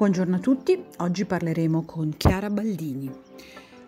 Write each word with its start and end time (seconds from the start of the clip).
Buongiorno 0.00 0.36
a 0.36 0.38
tutti, 0.38 0.82
oggi 1.00 1.26
parleremo 1.26 1.82
con 1.82 2.14
Chiara 2.16 2.48
Baldini. 2.48 3.12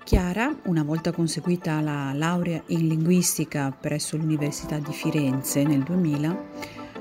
Chiara, 0.04 0.54
una 0.64 0.82
volta 0.82 1.10
conseguita 1.10 1.80
la 1.80 2.12
laurea 2.12 2.62
in 2.66 2.86
linguistica 2.86 3.70
presso 3.70 4.18
l'Università 4.18 4.76
di 4.76 4.92
Firenze 4.92 5.62
nel 5.62 5.82
2000, 5.82 6.44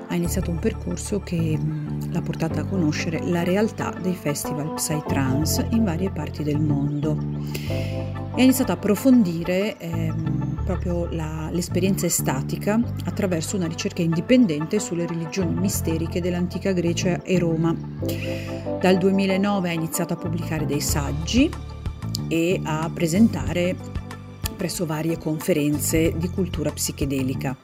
ha 0.08 0.16
iniziato 0.16 0.50
un 0.50 0.60
percorso 0.60 1.20
che 1.20 1.58
mm, 1.58 2.14
l'ha 2.14 2.22
portata 2.22 2.62
a 2.62 2.66
conoscere 2.66 3.22
la 3.28 3.44
realtà 3.44 3.90
dei 4.02 4.16
festival 4.16 4.76
Psytrance 4.76 5.68
in 5.72 5.84
varie 5.84 6.10
parti 6.10 6.44
del 6.44 6.62
mondo 6.62 7.18
e 7.68 8.40
ha 8.40 8.42
iniziato 8.42 8.72
a 8.72 8.76
approfondire 8.76 9.78
ehm, 9.78 10.51
proprio 10.62 11.08
la, 11.12 11.50
l'esperienza 11.52 12.06
estatica 12.06 12.80
attraverso 13.06 13.56
una 13.56 13.68
ricerca 13.68 14.02
indipendente 14.02 14.80
sulle 14.80 15.06
religioni 15.06 15.54
misteriche 15.54 16.22
dell'antica 16.22 16.72
Grecia 16.72 17.22
e 17.24 17.38
Roma. 17.40 17.76
Dal 18.80 18.98
2009 18.98 19.70
ha 19.70 19.74
iniziato 19.74 20.14
a 20.14 20.18
pubblicare 20.18 20.66
dei 20.66 20.82
saggi 20.82 21.50
e 22.28 22.60
a 22.64 22.90
presentare 22.94 23.76
presso 24.56 24.86
varie 24.86 25.18
conferenze 25.18 26.14
di 26.16 26.30
cultura 26.30 26.72
psichedelica. 26.72 27.56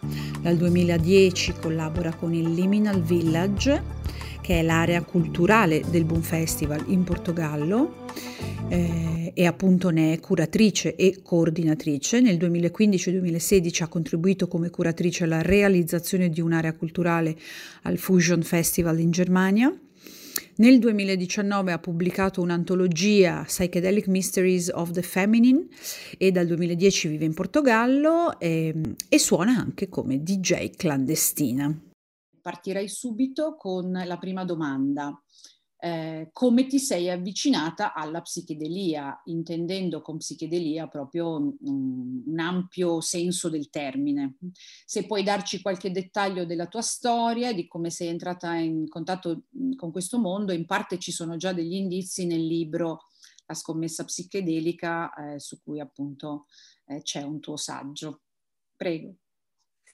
Dal 0.42 0.58
2010 0.58 1.54
collabora 1.62 2.14
con 2.14 2.34
il 2.34 2.52
Liminal 2.54 3.04
Village, 3.04 3.84
che 4.48 4.60
è 4.60 4.62
l'area 4.62 5.04
culturale 5.04 5.84
del 5.90 6.06
Boom 6.06 6.22
Festival 6.22 6.86
in 6.88 7.04
Portogallo 7.04 8.06
eh, 8.70 9.34
e 9.36 9.46
appunto 9.46 9.90
ne 9.90 10.14
è 10.14 10.20
curatrice 10.22 10.96
e 10.96 11.20
coordinatrice. 11.22 12.22
Nel 12.22 12.38
2015-2016 12.38 13.84
ha 13.84 13.90
contribuito 13.90 14.48
come 14.48 14.70
curatrice 14.70 15.26
alla 15.26 15.42
realizzazione 15.42 16.30
di 16.30 16.40
un'area 16.40 16.72
culturale 16.72 17.36
al 17.82 17.98
Fusion 17.98 18.42
Festival 18.42 19.02
in 19.02 19.12
Germania. 19.12 19.78
Nel 20.56 20.80
2019 20.80 21.74
ha 21.74 21.80
pubblicato 21.80 22.40
un'antologia 22.40 23.44
Psychedelic 23.46 24.08
Mysteries 24.08 24.70
of 24.74 24.92
the 24.92 25.02
Feminine 25.02 25.66
e 26.18 26.32
dal 26.32 26.46
2010 26.46 27.10
vive 27.10 27.26
in 27.26 27.34
Portogallo 27.34 28.40
e, 28.40 28.74
e 29.10 29.20
suona 29.20 29.58
anche 29.58 29.90
come 29.90 30.24
DJ 30.24 30.70
clandestina. 30.78 31.82
Partirei 32.48 32.88
subito 32.88 33.58
con 33.58 33.92
la 33.92 34.18
prima 34.18 34.46
domanda 34.46 35.22
eh, 35.80 36.30
come 36.32 36.66
ti 36.66 36.80
sei 36.80 37.10
avvicinata 37.10 37.94
alla 37.94 38.22
psichedelia, 38.22 39.22
intendendo 39.26 40.02
con 40.02 40.16
psichedelia 40.16 40.88
proprio 40.88 41.36
um, 41.36 42.24
un 42.26 42.40
ampio 42.40 43.02
senso 43.02 43.50
del 43.50 43.70
termine. 43.70 44.38
Se 44.86 45.06
puoi 45.06 45.24
darci 45.24 45.62
qualche 45.62 45.92
dettaglio 45.92 46.46
della 46.46 46.68
tua 46.68 46.82
storia, 46.82 47.52
di 47.52 47.68
come 47.68 47.90
sei 47.90 48.08
entrata 48.08 48.56
in 48.56 48.88
contatto 48.88 49.44
con 49.76 49.92
questo 49.92 50.18
mondo, 50.18 50.54
in 50.54 50.66
parte 50.66 51.00
ci 51.00 51.12
sono 51.12 51.36
già 51.36 51.52
degli 51.52 51.74
indizi 51.74 52.26
nel 52.26 52.46
libro 52.46 53.08
La 53.48 53.56
scommessa 53.56 54.06
psichedelica, 54.06 55.14
eh, 55.14 55.40
su 55.42 55.62
cui 55.62 55.82
appunto 55.82 56.46
eh, 56.86 57.02
c'è 57.02 57.24
un 57.24 57.42
tuo 57.42 57.58
saggio. 57.58 58.22
Prego. 58.74 59.16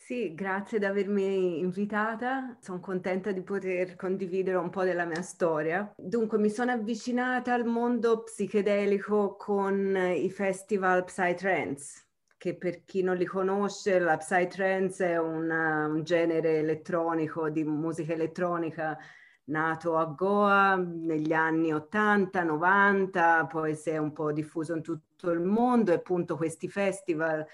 Sì, 0.05 0.33
grazie 0.33 0.79
di 0.79 0.85
avermi 0.85 1.59
invitata. 1.59 2.57
Sono 2.59 2.81
contenta 2.81 3.31
di 3.31 3.41
poter 3.41 3.95
condividere 3.95 4.57
un 4.57 4.69
po' 4.69 4.83
della 4.83 5.05
mia 5.05 5.21
storia. 5.21 5.89
Dunque, 5.95 6.37
mi 6.37 6.49
sono 6.49 6.71
avvicinata 6.71 7.53
al 7.53 7.63
mondo 7.63 8.23
psichedelico 8.23 9.37
con 9.37 9.95
i 9.95 10.29
festival 10.29 11.05
Psytrance, 11.05 12.03
che 12.37 12.57
per 12.57 12.83
chi 12.83 13.01
non 13.01 13.15
li 13.15 13.23
conosce, 13.23 13.97
la 13.99 14.17
Psytrance 14.17 15.07
è 15.07 15.17
una, 15.17 15.85
un 15.85 16.03
genere 16.03 16.57
elettronico 16.57 17.49
di 17.49 17.63
musica 17.63 18.11
elettronica 18.11 18.97
nato 19.45 19.95
a 19.97 20.03
Goa 20.05 20.75
negli 20.75 21.31
anni 21.31 21.73
80, 21.73 22.43
90, 22.43 23.47
poi 23.49 23.73
si 23.73 23.91
è 23.91 23.97
un 23.97 24.11
po' 24.11 24.33
diffuso 24.33 24.75
in 24.75 24.81
tutto 24.81 25.31
il 25.31 25.39
mondo 25.39 25.91
e 25.91 25.95
appunto 25.95 26.35
questi 26.35 26.67
festival 26.67 27.45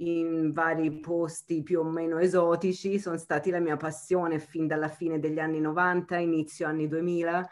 in 0.00 0.52
vari 0.52 1.00
posti 1.00 1.62
più 1.62 1.80
o 1.80 1.84
meno 1.84 2.18
esotici, 2.18 2.98
sono 2.98 3.16
stati 3.16 3.50
la 3.50 3.60
mia 3.60 3.76
passione 3.76 4.38
fin 4.38 4.66
dalla 4.66 4.88
fine 4.88 5.18
degli 5.18 5.38
anni 5.38 5.60
90, 5.60 6.16
inizio 6.16 6.66
anni 6.66 6.88
2000. 6.88 7.48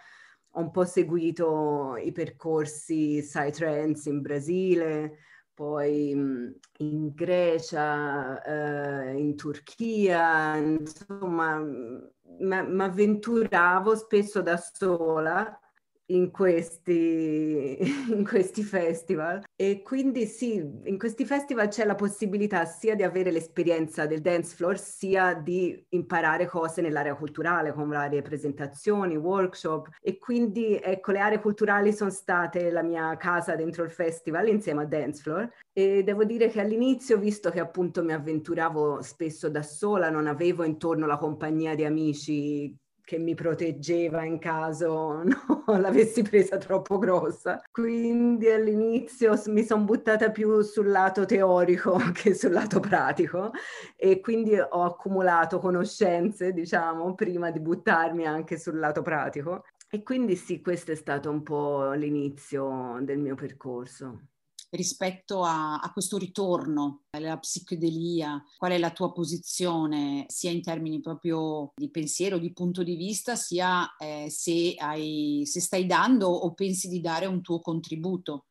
Ho 0.51 0.61
un 0.61 0.71
po' 0.71 0.85
seguito 0.85 1.97
i 1.97 2.13
percorsi 2.13 3.19
Psytrance 3.21 4.09
in 4.09 4.21
Brasile, 4.21 5.19
poi 5.53 6.11
in 6.11 7.11
Grecia, 7.15 8.43
eh, 8.43 9.19
in 9.19 9.35
Turchia, 9.37 10.57
insomma, 10.57 11.59
mi 11.59 12.83
avventuravo 12.83 13.97
spesso 13.97 14.43
da 14.43 14.57
sola 14.57 15.59
in 16.07 16.31
questi, 16.31 17.79
in 18.13 18.25
questi 18.25 18.63
festival. 18.63 19.43
E 19.57 19.83
quindi 19.83 20.27
sì, 20.27 20.57
in 20.85 20.99
questi 20.99 21.25
festival 21.25 21.69
c'è 21.69 21.85
la 21.85 21.95
possibilità 21.95 22.65
sia 22.65 22.95
di 22.95 23.03
avere 23.03 23.31
l'esperienza 23.31 24.07
del 24.07 24.21
dance 24.21 24.55
floor 24.55 24.79
sia 24.79 25.35
di 25.35 25.85
imparare 25.91 26.47
cose 26.47 26.81
nell'area 26.83 27.15
culturale 27.15 27.73
con 27.73 27.89
varie 27.89 28.23
presentazioni, 28.23 29.17
workshop. 29.17 29.89
E 30.01 30.19
quindi 30.19 30.79
ecco 30.83 31.13
le 31.13 31.21
aree 31.21 31.41
culturali 31.41 31.93
sono 31.93 32.11
state 32.11 32.71
la 32.71 32.83
mia 32.83 33.17
casa 33.17 33.57
dentro 33.57 33.85
il 33.85 33.91
festival 33.91 34.49
insieme 34.49 34.83
a 34.83 34.87
dance 34.87 35.23
floor. 35.23 35.51
E 35.73 36.03
devo 36.03 36.25
dire 36.25 36.49
che 36.49 36.61
all'inizio 36.61 37.19
visto 37.19 37.51
che 37.51 37.61
appunto 37.61 38.03
mi 38.03 38.13
avventuravo 38.13 39.03
spesso 39.03 39.49
da 39.49 39.63
sola 39.63 40.11
non 40.11 40.27
avevo 40.27 40.63
intorno 40.65 41.07
la 41.07 41.17
compagnia 41.17 41.75
di 41.75 41.85
amici 41.85 42.75
che 43.07 43.19
mi 43.19 43.37
proteggeva 43.37 44.25
in 44.25 44.41
caso 44.41 45.23
no, 45.23 45.79
l'avessi 45.79 46.23
presa 46.23 46.59
troppo 46.59 46.99
grossa. 46.99 47.63
Quindi 47.71 48.51
all'inizio 48.51 49.41
mi 49.47 49.63
sono 49.63 49.85
buttata 49.85 50.33
più 50.33 50.61
sul 50.63 50.91
lato 50.91 51.25
teorico 51.25 51.97
che 52.13 52.35
sul 52.35 52.51
lato 52.51 52.81
pratico 52.81 53.53
e 53.97 54.21
quindi 54.21 54.59
ho 54.59 54.83
accumulato 54.83 55.61
conoscenze, 55.61 56.53
diciamo, 56.53 57.15
prima 57.15 57.53
di 57.53 57.61
buttarmi 57.61 58.27
anche 58.27 58.59
sul 58.59 58.79
lato 58.79 59.03
pratico. 59.03 59.63
E 59.89 60.03
quindi 60.03 60.35
sì, 60.35 60.61
questo 60.61 60.91
è 60.91 60.97
stato 60.97 61.31
un 61.31 61.45
po' 61.45 61.93
l'inizio 61.93 62.99
del 63.03 63.19
mio 63.19 63.37
percorso 63.37 64.31
rispetto 64.71 65.43
a, 65.43 65.79
a, 65.79 65.93
questo 65.93 66.19
ritorno 66.19 67.03
alla 67.11 67.39
psichedelia? 67.39 68.43
Qual 68.57 68.73
è 68.73 68.79
la 68.79 68.91
tua 68.91 69.13
posizione 69.13 70.25
sia 70.29 70.51
in 70.51 70.63
termini 70.63 71.01
proprio 71.01 71.73
di 71.75 71.91
pensiero, 71.91 72.39
di 72.39 72.53
punto 72.53 72.83
di 72.83 72.97
vista, 72.97 73.37
sia 73.37 73.95
eh, 73.97 74.29
se, 74.31 74.75
hai, 74.79 75.43
se 75.45 75.61
stai 75.61 75.87
dando 75.87 76.29
o 76.29 76.53
pensi 76.55 76.89
di 76.89 77.01
dare 77.01 77.27
un 77.27 77.41
tuo 77.43 77.61
contributo? 77.61 78.47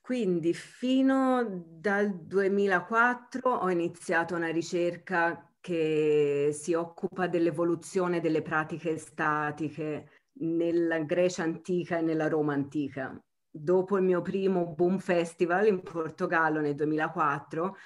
Quindi 0.00 0.54
fino 0.54 1.64
dal 1.68 2.24
2004 2.24 3.50
ho 3.50 3.70
iniziato 3.70 4.34
una 4.34 4.50
ricerca 4.50 5.52
che 5.60 6.50
si 6.52 6.72
occupa 6.72 7.26
dell'evoluzione 7.26 8.20
delle 8.20 8.40
pratiche 8.40 8.96
statiche 8.96 10.22
nella 10.40 10.98
Grecia 11.00 11.42
antica 11.42 11.98
e 11.98 12.02
nella 12.02 12.28
Roma 12.28 12.54
antica 12.54 13.20
dopo 13.58 13.96
il 13.96 14.04
mio 14.04 14.22
primo 14.22 14.66
Boom 14.66 14.98
Festival 14.98 15.66
in 15.66 15.82
Portogallo 15.82 16.60
nel 16.60 16.74
2004, 16.74 17.76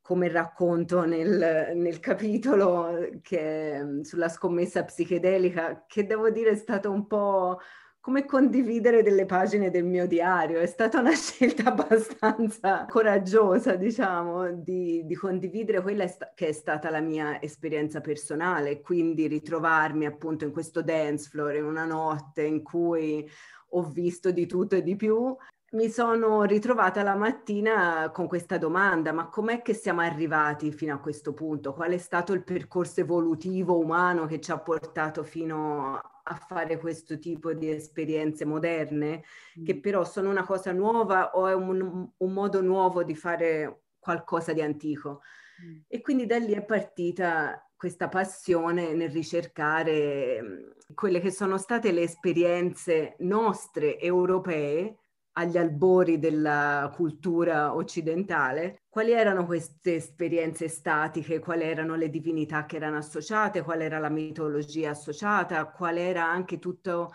come 0.00 0.28
racconto 0.28 1.04
nel, 1.04 1.72
nel 1.74 2.00
capitolo 2.00 3.08
che, 3.22 4.00
sulla 4.02 4.28
scommessa 4.28 4.84
psichedelica, 4.84 5.84
che 5.86 6.06
devo 6.06 6.30
dire 6.30 6.50
è 6.50 6.56
stato 6.56 6.90
un 6.90 7.06
po' 7.06 7.58
come 8.06 8.24
condividere 8.24 9.02
delle 9.02 9.26
pagine 9.26 9.68
del 9.68 9.82
mio 9.82 10.06
diario. 10.06 10.60
È 10.60 10.66
stata 10.66 11.00
una 11.00 11.10
scelta 11.16 11.70
abbastanza 11.70 12.86
coraggiosa, 12.88 13.74
diciamo, 13.74 14.52
di, 14.52 15.04
di 15.04 15.16
condividere 15.16 15.82
quella 15.82 16.06
che 16.36 16.46
è 16.46 16.52
stata 16.52 16.88
la 16.88 17.00
mia 17.00 17.42
esperienza 17.42 18.00
personale, 18.00 18.80
quindi 18.80 19.26
ritrovarmi 19.26 20.06
appunto 20.06 20.44
in 20.44 20.52
questo 20.52 20.82
dance 20.82 21.28
floor 21.28 21.56
in 21.56 21.64
una 21.64 21.84
notte 21.84 22.42
in 22.42 22.62
cui 22.62 23.28
ho 23.70 23.82
visto 23.82 24.30
di 24.30 24.46
tutto 24.46 24.76
e 24.76 24.84
di 24.84 24.94
più, 24.94 25.36
mi 25.72 25.88
sono 25.88 26.44
ritrovata 26.44 27.02
la 27.02 27.16
mattina 27.16 28.08
con 28.12 28.28
questa 28.28 28.56
domanda, 28.56 29.10
ma 29.10 29.28
com'è 29.28 29.62
che 29.62 29.74
siamo 29.74 30.02
arrivati 30.02 30.70
fino 30.70 30.94
a 30.94 31.00
questo 31.00 31.32
punto? 31.32 31.74
Qual 31.74 31.90
è 31.90 31.98
stato 31.98 32.32
il 32.32 32.44
percorso 32.44 33.00
evolutivo 33.00 33.76
umano 33.76 34.26
che 34.26 34.38
ci 34.38 34.52
ha 34.52 34.58
portato 34.60 35.24
fino 35.24 36.00
a 36.28 36.34
fare 36.34 36.78
questo 36.78 37.18
tipo 37.18 37.52
di 37.52 37.70
esperienze 37.70 38.44
moderne, 38.44 39.22
che 39.64 39.74
mm. 39.76 39.80
però 39.80 40.04
sono 40.04 40.30
una 40.30 40.44
cosa 40.44 40.72
nuova 40.72 41.36
o 41.36 41.46
è 41.46 41.54
un, 41.54 42.08
un 42.16 42.32
modo 42.32 42.60
nuovo 42.62 43.04
di 43.04 43.14
fare 43.14 43.82
qualcosa 43.98 44.52
di 44.52 44.60
antico? 44.60 45.22
Mm. 45.62 45.78
E 45.86 46.00
quindi 46.00 46.26
da 46.26 46.38
lì 46.38 46.52
è 46.52 46.64
partita 46.64 47.60
questa 47.76 48.08
passione 48.08 48.94
nel 48.94 49.10
ricercare 49.10 50.42
mm, 50.42 50.94
quelle 50.94 51.20
che 51.20 51.30
sono 51.30 51.58
state 51.58 51.92
le 51.92 52.02
esperienze 52.02 53.14
nostre 53.20 54.00
europee 54.00 54.98
agli 55.38 55.58
albori 55.58 56.18
della 56.18 56.90
cultura 56.94 57.74
occidentale, 57.74 58.85
quali 58.96 59.12
erano 59.12 59.44
queste 59.44 59.96
esperienze 59.96 60.68
statiche, 60.68 61.38
quali 61.38 61.64
erano 61.64 61.96
le 61.96 62.08
divinità 62.08 62.64
che 62.64 62.76
erano 62.76 62.96
associate, 62.96 63.60
qual 63.60 63.82
era 63.82 63.98
la 63.98 64.08
mitologia 64.08 64.88
associata, 64.88 65.66
qual 65.66 65.98
era 65.98 66.24
anche 66.24 66.58
tutto 66.58 67.12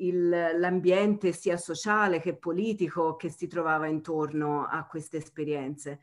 il, 0.00 0.28
l'ambiente 0.28 1.32
sia 1.32 1.56
sociale 1.56 2.20
che 2.20 2.36
politico 2.36 3.16
che 3.16 3.30
si 3.30 3.46
trovava 3.46 3.86
intorno 3.86 4.66
a 4.66 4.84
queste 4.84 5.16
esperienze. 5.16 6.00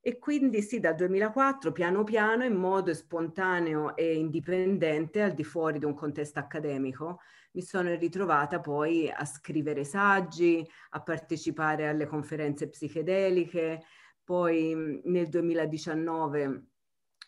E 0.00 0.18
quindi 0.18 0.60
sì, 0.62 0.80
dal 0.80 0.96
2004, 0.96 1.70
piano 1.70 2.02
piano, 2.02 2.44
in 2.44 2.54
modo 2.54 2.92
spontaneo 2.92 3.94
e 3.94 4.16
indipendente, 4.16 5.22
al 5.22 5.34
di 5.34 5.44
fuori 5.44 5.78
di 5.78 5.84
un 5.84 5.94
contesto 5.94 6.40
accademico, 6.40 7.20
mi 7.52 7.62
sono 7.62 7.94
ritrovata 7.94 8.58
poi 8.58 9.08
a 9.08 9.24
scrivere 9.24 9.84
saggi, 9.84 10.68
a 10.90 11.00
partecipare 11.00 11.86
alle 11.86 12.06
conferenze 12.06 12.68
psichedeliche. 12.68 13.84
Poi 14.26 15.02
nel 15.04 15.28
2019 15.28 16.64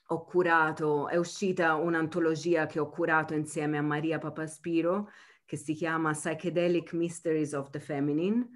ho 0.09 0.25
curato, 0.25 1.07
è 1.07 1.15
uscita 1.15 1.77
un'antologia 1.77 2.67
che 2.67 2.81
ho 2.81 2.89
curato 2.89 3.35
insieme 3.35 3.79
a 3.79 3.83
Maria 3.83 4.19
Papaspiro, 4.19 5.09
che 5.45 5.57
si 5.57 5.75
chiama 5.75 6.11
Psychedelic 6.11 6.95
Mysteries 6.95 7.53
of 7.53 7.71
the 7.71 7.79
Feminine, 7.79 8.49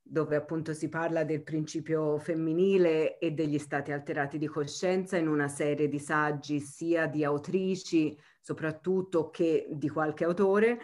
dove 0.00 0.34
appunto 0.34 0.72
si 0.72 0.88
parla 0.88 1.24
del 1.24 1.42
principio 1.42 2.16
femminile 2.16 3.18
e 3.18 3.32
degli 3.32 3.58
stati 3.58 3.92
alterati 3.92 4.38
di 4.38 4.46
coscienza 4.46 5.18
in 5.18 5.28
una 5.28 5.48
serie 5.48 5.86
di 5.86 5.98
saggi 5.98 6.58
sia 6.58 7.06
di 7.06 7.22
autrici 7.22 8.18
soprattutto 8.40 9.28
che 9.28 9.66
di 9.72 9.90
qualche 9.90 10.24
autore, 10.24 10.80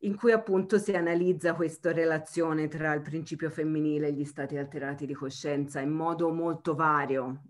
in 0.00 0.16
cui 0.16 0.32
appunto 0.32 0.78
si 0.78 0.94
analizza 0.94 1.54
questa 1.54 1.92
relazione 1.92 2.68
tra 2.68 2.92
il 2.92 3.00
principio 3.00 3.50
femminile 3.50 4.08
e 4.08 4.12
gli 4.12 4.24
stati 4.24 4.56
alterati 4.56 5.06
di 5.06 5.14
coscienza 5.14 5.80
in 5.80 5.90
modo 5.90 6.32
molto 6.32 6.74
vario, 6.74 7.42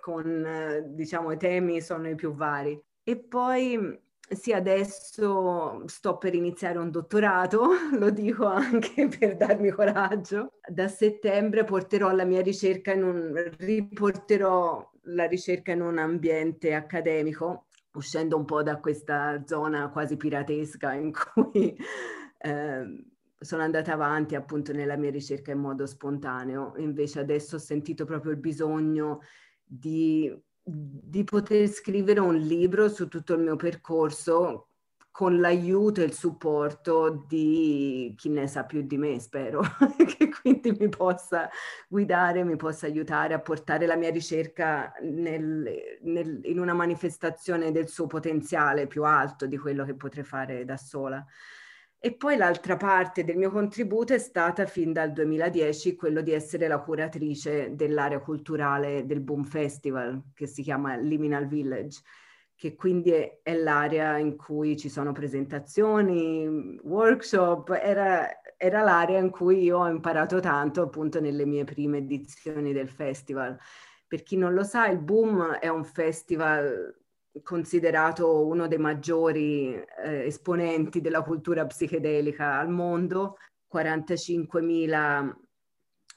con 0.00 0.84
diciamo 0.88 1.32
i 1.32 1.36
temi 1.36 1.80
sono 1.80 2.08
i 2.08 2.14
più 2.14 2.34
vari. 2.34 2.80
E 3.02 3.16
poi 3.16 3.98
sì, 4.30 4.52
adesso 4.52 5.82
sto 5.86 6.18
per 6.18 6.34
iniziare 6.34 6.78
un 6.78 6.90
dottorato, 6.90 7.68
lo 7.98 8.10
dico 8.10 8.44
anche 8.46 9.08
per 9.18 9.36
darmi 9.36 9.70
coraggio. 9.70 10.52
Da 10.66 10.88
settembre 10.88 11.64
porterò 11.64 12.10
la 12.12 12.24
mia 12.24 12.42
ricerca 12.42 12.92
in 12.92 13.04
un, 13.04 13.50
riporterò 13.58 14.90
la 15.04 15.24
ricerca 15.24 15.72
in 15.72 15.80
un 15.80 15.98
ambiente 15.98 16.74
accademico, 16.74 17.67
uscendo 17.98 18.36
un 18.36 18.44
po' 18.44 18.62
da 18.62 18.78
questa 18.78 19.44
zona 19.44 19.90
quasi 19.90 20.16
piratesca 20.16 20.94
in 20.94 21.12
cui 21.34 21.76
eh, 22.38 23.04
sono 23.38 23.62
andata 23.62 23.92
avanti 23.92 24.34
appunto 24.34 24.72
nella 24.72 24.96
mia 24.96 25.10
ricerca 25.10 25.52
in 25.52 25.58
modo 25.58 25.86
spontaneo. 25.86 26.74
Invece 26.78 27.20
adesso 27.20 27.56
ho 27.56 27.60
sentito 27.60 28.04
proprio 28.04 28.32
il 28.32 28.38
bisogno 28.38 29.20
di 29.64 30.32
di 30.70 31.24
poter 31.24 31.66
scrivere 31.66 32.20
un 32.20 32.36
libro 32.36 32.88
su 32.90 33.08
tutto 33.08 33.32
il 33.34 33.40
mio 33.40 33.56
percorso 33.56 34.67
con 35.18 35.40
l'aiuto 35.40 36.00
e 36.00 36.04
il 36.04 36.12
supporto 36.12 37.24
di 37.26 38.14
chi 38.16 38.28
ne 38.28 38.46
sa 38.46 38.64
più 38.64 38.82
di 38.82 38.96
me, 38.96 39.18
spero, 39.18 39.62
che 40.16 40.28
quindi 40.28 40.70
mi 40.78 40.88
possa 40.88 41.50
guidare, 41.88 42.44
mi 42.44 42.54
possa 42.54 42.86
aiutare 42.86 43.34
a 43.34 43.40
portare 43.40 43.86
la 43.86 43.96
mia 43.96 44.10
ricerca 44.10 44.92
nel, 45.02 45.98
nel, 46.02 46.38
in 46.44 46.60
una 46.60 46.72
manifestazione 46.72 47.72
del 47.72 47.88
suo 47.88 48.06
potenziale 48.06 48.86
più 48.86 49.02
alto 49.02 49.46
di 49.46 49.58
quello 49.58 49.84
che 49.84 49.96
potrei 49.96 50.22
fare 50.22 50.64
da 50.64 50.76
sola. 50.76 51.26
E 51.98 52.14
poi 52.14 52.36
l'altra 52.36 52.76
parte 52.76 53.24
del 53.24 53.38
mio 53.38 53.50
contributo 53.50 54.14
è 54.14 54.18
stata 54.18 54.66
fin 54.66 54.92
dal 54.92 55.12
2010 55.12 55.96
quello 55.96 56.20
di 56.20 56.30
essere 56.30 56.68
la 56.68 56.78
curatrice 56.78 57.74
dell'area 57.74 58.20
culturale 58.20 59.04
del 59.04 59.18
Boom 59.18 59.42
Festival, 59.42 60.30
che 60.32 60.46
si 60.46 60.62
chiama 60.62 60.94
Liminal 60.94 61.48
Village, 61.48 62.02
che 62.58 62.74
quindi 62.74 63.12
è, 63.12 63.38
è 63.44 63.54
l'area 63.54 64.18
in 64.18 64.36
cui 64.36 64.76
ci 64.76 64.88
sono 64.88 65.12
presentazioni, 65.12 66.76
workshop, 66.82 67.70
era, 67.80 68.28
era 68.56 68.82
l'area 68.82 69.20
in 69.20 69.30
cui 69.30 69.62
io 69.62 69.78
ho 69.78 69.88
imparato 69.88 70.40
tanto 70.40 70.82
appunto 70.82 71.20
nelle 71.20 71.46
mie 71.46 71.62
prime 71.62 71.98
edizioni 71.98 72.72
del 72.72 72.88
festival. 72.88 73.56
Per 74.08 74.24
chi 74.24 74.36
non 74.36 74.54
lo 74.54 74.64
sa, 74.64 74.88
il 74.88 74.98
Boom 74.98 75.52
è 75.52 75.68
un 75.68 75.84
festival 75.84 76.96
considerato 77.44 78.44
uno 78.44 78.66
dei 78.66 78.78
maggiori 78.78 79.74
eh, 79.74 80.24
esponenti 80.26 81.00
della 81.00 81.22
cultura 81.22 81.64
psichedelica 81.64 82.58
al 82.58 82.70
mondo, 82.70 83.36
45.000 83.72 85.32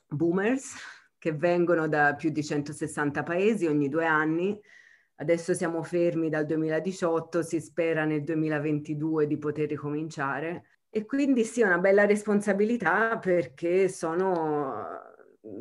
boomers 0.07 0.73
che 1.19 1.33
vengono 1.33 1.88
da 1.88 2.15
più 2.15 2.31
di 2.31 2.43
160 2.43 3.21
paesi 3.21 3.67
ogni 3.67 3.89
due 3.89 4.07
anni. 4.07 4.59
Adesso 5.21 5.53
siamo 5.53 5.83
fermi 5.83 6.29
dal 6.29 6.47
2018, 6.47 7.44
si 7.44 7.59
spera 7.59 8.06
nel 8.06 8.23
2022 8.23 9.27
di 9.27 9.38
poter 9.38 9.69
ricominciare. 9.69 10.63
E 10.89 11.06
quindi 11.06 11.44
sì, 11.44 11.62
una 11.62 11.77
bella 11.77 12.06
responsabilità 12.07 13.19
perché 13.19 13.88
sono, 13.88 14.73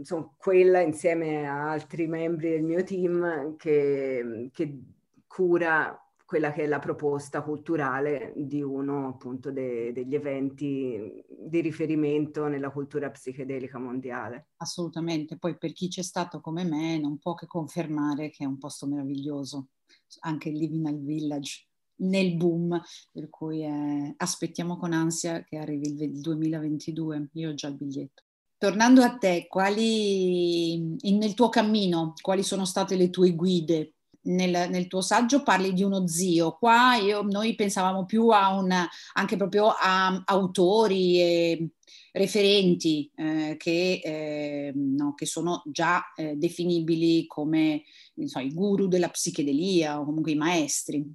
sono 0.00 0.34
quella 0.38 0.80
insieme 0.80 1.46
a 1.46 1.70
altri 1.70 2.06
membri 2.06 2.48
del 2.48 2.62
mio 2.62 2.82
team 2.84 3.54
che, 3.56 4.48
che 4.50 4.80
cura 5.26 5.94
quella 6.30 6.52
che 6.52 6.62
è 6.62 6.66
la 6.68 6.78
proposta 6.78 7.42
culturale 7.42 8.32
di 8.36 8.62
uno 8.62 9.08
appunto 9.08 9.50
de- 9.50 9.92
degli 9.92 10.14
eventi 10.14 11.24
di 11.28 11.60
riferimento 11.60 12.46
nella 12.46 12.70
cultura 12.70 13.10
psichedelica 13.10 13.80
mondiale. 13.80 14.50
Assolutamente, 14.58 15.38
poi 15.38 15.58
per 15.58 15.72
chi 15.72 15.88
c'è 15.88 16.02
stato 16.02 16.40
come 16.40 16.62
me 16.62 17.00
non 17.00 17.18
può 17.18 17.34
che 17.34 17.48
confermare 17.48 18.30
che 18.30 18.44
è 18.44 18.46
un 18.46 18.58
posto 18.58 18.86
meraviglioso, 18.86 19.70
anche 20.20 20.50
il 20.50 20.58
Livinal 20.58 21.00
Village 21.02 21.66
nel 22.02 22.36
boom, 22.36 22.80
per 23.10 23.28
cui 23.28 23.64
eh, 23.64 24.14
aspettiamo 24.16 24.76
con 24.76 24.92
ansia 24.92 25.42
che 25.42 25.56
arrivi 25.56 26.00
il 26.00 26.20
2022, 26.20 27.30
io 27.32 27.50
ho 27.50 27.54
già 27.54 27.66
il 27.66 27.74
biglietto. 27.74 28.22
Tornando 28.56 29.02
a 29.02 29.16
te, 29.16 29.48
quali, 29.48 30.96
nel 31.00 31.34
tuo 31.34 31.48
cammino, 31.48 32.12
quali 32.20 32.44
sono 32.44 32.64
state 32.64 32.94
le 32.94 33.10
tue 33.10 33.34
guide 33.34 33.94
nel, 34.22 34.68
nel, 34.70 34.86
tuo 34.86 35.00
saggio 35.00 35.42
parli 35.42 35.72
di 35.72 35.82
uno 35.82 36.06
zio, 36.06 36.56
qua 36.58 36.96
io, 36.96 37.22
noi 37.22 37.54
pensavamo 37.54 38.04
più 38.04 38.28
a 38.28 38.54
un, 38.58 38.70
anche 39.14 39.36
proprio 39.36 39.68
a 39.68 40.22
autori 40.26 41.20
e 41.20 41.70
referenti 42.12 43.10
eh, 43.14 43.54
che, 43.56 44.00
eh, 44.02 44.72
no, 44.74 45.14
che, 45.14 45.26
sono 45.26 45.62
già 45.66 46.12
eh, 46.16 46.34
definibili 46.36 47.26
come 47.26 47.82
so, 48.24 48.38
i 48.40 48.52
guru 48.52 48.88
della 48.88 49.08
psichedelia 49.08 50.00
o 50.00 50.04
comunque 50.04 50.32
i 50.32 50.36
maestri. 50.36 51.14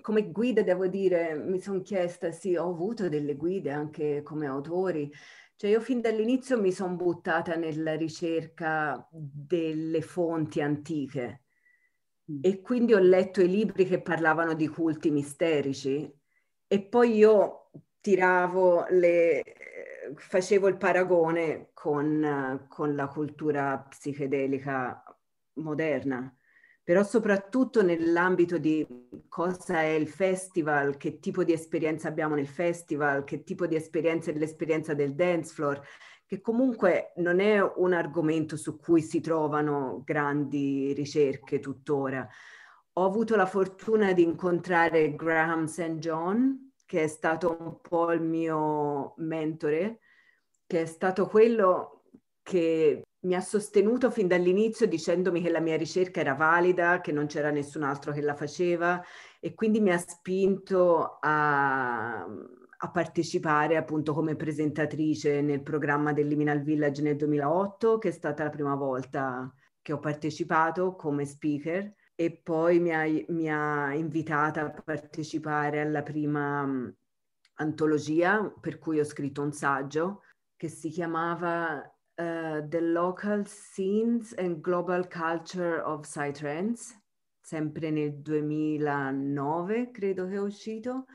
Come 0.00 0.30
guida 0.30 0.62
devo 0.62 0.86
dire, 0.88 1.34
mi 1.34 1.58
sono 1.60 1.80
chiesta, 1.80 2.32
sì, 2.32 2.54
ho 2.54 2.68
avuto 2.68 3.08
delle 3.08 3.34
guide 3.34 3.70
anche 3.70 4.22
come 4.22 4.46
autori, 4.46 5.10
cioè 5.56 5.70
io 5.70 5.80
fin 5.80 6.00
dall'inizio 6.00 6.60
mi 6.60 6.72
sono 6.72 6.96
buttata 6.96 7.54
nella 7.54 7.94
ricerca 7.94 9.06
delle 9.10 10.02
fonti 10.02 10.60
antiche, 10.60 11.44
e 12.40 12.60
quindi 12.60 12.94
ho 12.94 12.98
letto 12.98 13.40
i 13.40 13.48
libri 13.48 13.84
che 13.86 14.00
parlavano 14.00 14.54
di 14.54 14.68
culti 14.68 15.10
misterici. 15.10 16.10
E 16.66 16.82
poi 16.82 17.16
io 17.16 17.70
tiravo 18.00 18.86
le, 18.90 19.42
facevo 20.14 20.68
il 20.68 20.76
paragone 20.76 21.70
con, 21.74 22.66
con 22.68 22.94
la 22.94 23.08
cultura 23.08 23.78
psichedelica 23.88 25.02
moderna, 25.54 26.32
però 26.82 27.02
soprattutto 27.02 27.82
nell'ambito 27.82 28.58
di 28.58 28.86
cosa 29.28 29.82
è 29.82 29.88
il 29.90 30.08
festival, 30.08 30.96
che 30.96 31.18
tipo 31.18 31.44
di 31.44 31.52
esperienza 31.52 32.08
abbiamo 32.08 32.34
nel 32.34 32.48
festival, 32.48 33.24
che 33.24 33.44
tipo 33.44 33.66
di 33.66 33.76
esperienza 33.76 34.30
è 34.30 34.34
l'esperienza 34.34 34.94
del 34.94 35.14
dance 35.14 35.52
floor, 35.52 35.80
che 36.30 36.40
comunque 36.40 37.12
non 37.16 37.40
è 37.40 37.60
un 37.60 37.92
argomento 37.92 38.56
su 38.56 38.78
cui 38.78 39.02
si 39.02 39.20
trovano 39.20 40.04
grandi 40.04 40.92
ricerche 40.92 41.58
tuttora. 41.58 42.24
Ho 42.92 43.04
avuto 43.04 43.34
la 43.34 43.46
fortuna 43.46 44.12
di 44.12 44.22
incontrare 44.22 45.16
Graham 45.16 45.64
St. 45.64 45.96
John, 45.96 46.70
che 46.86 47.02
è 47.02 47.06
stato 47.08 47.56
un 47.58 47.80
po' 47.80 48.12
il 48.12 48.22
mio 48.22 49.14
mentore, 49.16 50.02
che 50.68 50.82
è 50.82 50.86
stato 50.86 51.26
quello 51.26 52.04
che 52.42 53.02
mi 53.22 53.34
ha 53.34 53.40
sostenuto 53.40 54.08
fin 54.12 54.28
dall'inizio 54.28 54.86
dicendomi 54.86 55.42
che 55.42 55.50
la 55.50 55.58
mia 55.58 55.76
ricerca 55.76 56.20
era 56.20 56.34
valida, 56.34 57.00
che 57.00 57.10
non 57.10 57.26
c'era 57.26 57.50
nessun 57.50 57.82
altro 57.82 58.12
che 58.12 58.20
la 58.20 58.36
faceva 58.36 59.02
e 59.40 59.52
quindi 59.52 59.80
mi 59.80 59.90
ha 59.90 59.98
spinto 59.98 61.18
a, 61.20 62.24
a 62.82 62.90
partecipare 62.90 63.76
appunto 63.76 64.14
come 64.14 64.36
presentatrice 64.36 65.42
nel 65.42 65.62
programma 65.62 66.12
del 66.12 66.28
Liminal 66.28 66.62
Village 66.62 67.02
nel 67.02 67.16
2008, 67.16 67.98
che 67.98 68.08
è 68.08 68.12
stata 68.12 68.44
la 68.44 68.50
prima 68.50 68.74
volta 68.74 69.52
che 69.82 69.92
ho 69.92 69.98
partecipato 69.98 70.94
come 70.94 71.26
speaker. 71.26 71.92
E 72.14 72.40
poi 72.42 72.78
mi 72.80 72.94
ha, 72.94 73.04
mi 73.28 73.50
ha 73.50 73.94
invitata 73.94 74.62
a 74.62 74.82
partecipare 74.82 75.80
alla 75.80 76.02
prima 76.02 76.62
um, 76.62 76.94
antologia 77.54 78.50
per 78.60 78.78
cui 78.78 78.98
ho 78.98 79.04
scritto 79.04 79.42
un 79.42 79.52
saggio 79.52 80.22
che 80.56 80.68
si 80.68 80.90
chiamava 80.90 81.76
uh, 81.78 82.66
The 82.66 82.80
Local 82.80 83.46
Scenes 83.46 84.34
and 84.36 84.60
Global 84.60 85.08
Culture 85.08 85.80
of 85.80 86.00
Psytrance, 86.00 86.98
sempre 87.40 87.90
nel 87.90 88.20
2009 88.20 89.90
credo 89.90 90.26
che 90.26 90.34
è 90.34 90.40
uscito 90.40 91.06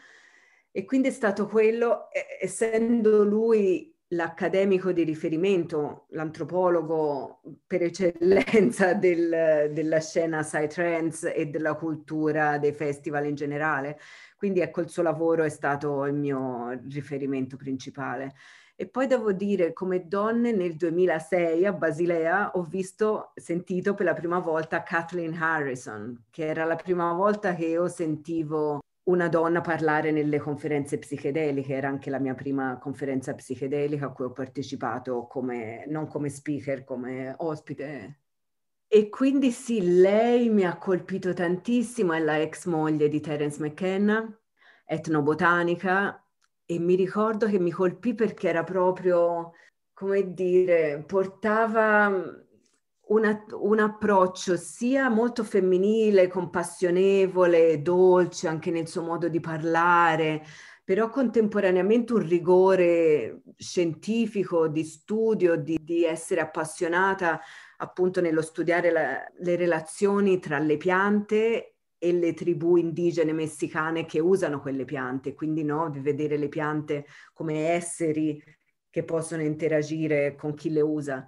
E 0.77 0.83
quindi 0.83 1.07
è 1.07 1.11
stato 1.11 1.47
quello, 1.47 2.09
essendo 2.37 3.23
lui 3.23 3.95
l'accademico 4.09 4.91
di 4.91 5.05
riferimento, 5.05 6.07
l'antropologo 6.09 7.39
per 7.65 7.83
eccellenza 7.83 8.93
del, 8.93 9.71
della 9.71 10.01
scena 10.01 10.41
psytrance 10.41 11.33
e 11.33 11.45
della 11.45 11.75
cultura 11.75 12.57
dei 12.57 12.73
festival 12.73 13.25
in 13.25 13.35
generale. 13.35 13.97
Quindi 14.35 14.59
ecco, 14.59 14.81
il 14.81 14.89
suo 14.89 15.01
lavoro 15.01 15.43
è 15.43 15.49
stato 15.49 16.03
il 16.07 16.13
mio 16.13 16.77
riferimento 16.89 17.55
principale. 17.55 18.33
E 18.75 18.89
poi 18.89 19.07
devo 19.07 19.31
dire, 19.31 19.71
come 19.71 20.09
donne, 20.09 20.51
nel 20.51 20.75
2006 20.75 21.65
a 21.65 21.71
Basilea 21.71 22.51
ho 22.51 22.63
visto, 22.63 23.31
sentito 23.35 23.93
per 23.93 24.07
la 24.07 24.13
prima 24.13 24.39
volta 24.39 24.83
Kathleen 24.83 25.41
Harrison, 25.41 26.25
che 26.29 26.45
era 26.45 26.65
la 26.65 26.75
prima 26.75 27.13
volta 27.13 27.55
che 27.55 27.65
io 27.65 27.87
sentivo 27.87 28.81
una 29.05 29.27
donna 29.27 29.61
parlare 29.61 30.11
nelle 30.11 30.39
conferenze 30.39 30.97
psichedeliche, 30.97 31.75
era 31.75 31.87
anche 31.87 32.09
la 32.09 32.19
mia 32.19 32.33
prima 32.33 32.77
conferenza 32.77 33.33
psichedelica 33.35 34.07
a 34.07 34.11
cui 34.11 34.25
ho 34.25 34.31
partecipato 34.31 35.27
come, 35.27 35.85
non 35.87 36.07
come 36.07 36.29
speaker, 36.29 36.83
come 36.83 37.33
ospite. 37.37 38.19
E 38.87 39.09
quindi 39.09 39.51
sì, 39.51 39.99
lei 39.99 40.49
mi 40.49 40.63
ha 40.63 40.77
colpito 40.77 41.33
tantissimo, 41.33 42.13
è 42.13 42.19
la 42.19 42.39
ex 42.39 42.65
moglie 42.65 43.09
di 43.09 43.19
Terence 43.19 43.61
McKenna, 43.61 44.27
etnobotanica, 44.85 46.23
e 46.65 46.79
mi 46.79 46.95
ricordo 46.95 47.47
che 47.47 47.59
mi 47.59 47.71
colpì 47.71 48.15
perché 48.15 48.49
era 48.49 48.63
proprio, 48.63 49.51
come 49.93 50.33
dire, 50.33 51.03
portava 51.05 52.44
una, 53.07 53.45
un 53.51 53.79
approccio 53.79 54.57
sia 54.57 55.09
molto 55.09 55.43
femminile, 55.43 56.27
compassionevole, 56.27 57.81
dolce 57.81 58.47
anche 58.47 58.71
nel 58.71 58.87
suo 58.87 59.03
modo 59.03 59.27
di 59.27 59.39
parlare, 59.39 60.43
però 60.83 61.09
contemporaneamente 61.09 62.13
un 62.13 62.27
rigore 62.27 63.41
scientifico, 63.57 64.67
di 64.67 64.83
studio, 64.83 65.55
di, 65.55 65.79
di 65.81 66.05
essere 66.05 66.41
appassionata 66.41 67.41
appunto 67.77 68.21
nello 68.21 68.41
studiare 68.41 68.91
la, 68.91 69.23
le 69.39 69.55
relazioni 69.55 70.39
tra 70.39 70.59
le 70.59 70.77
piante 70.77 71.75
e 71.97 72.11
le 72.11 72.33
tribù 72.33 72.75
indigene 72.75 73.33
messicane 73.33 74.05
che 74.05 74.19
usano 74.19 74.61
quelle 74.61 74.85
piante, 74.85 75.33
quindi 75.33 75.63
no, 75.63 75.89
di 75.89 75.99
vedere 75.99 76.37
le 76.37 76.49
piante 76.49 77.05
come 77.33 77.69
esseri 77.69 78.41
che 78.89 79.03
possono 79.03 79.41
interagire 79.41 80.35
con 80.35 80.53
chi 80.53 80.69
le 80.69 80.81
usa. 80.81 81.25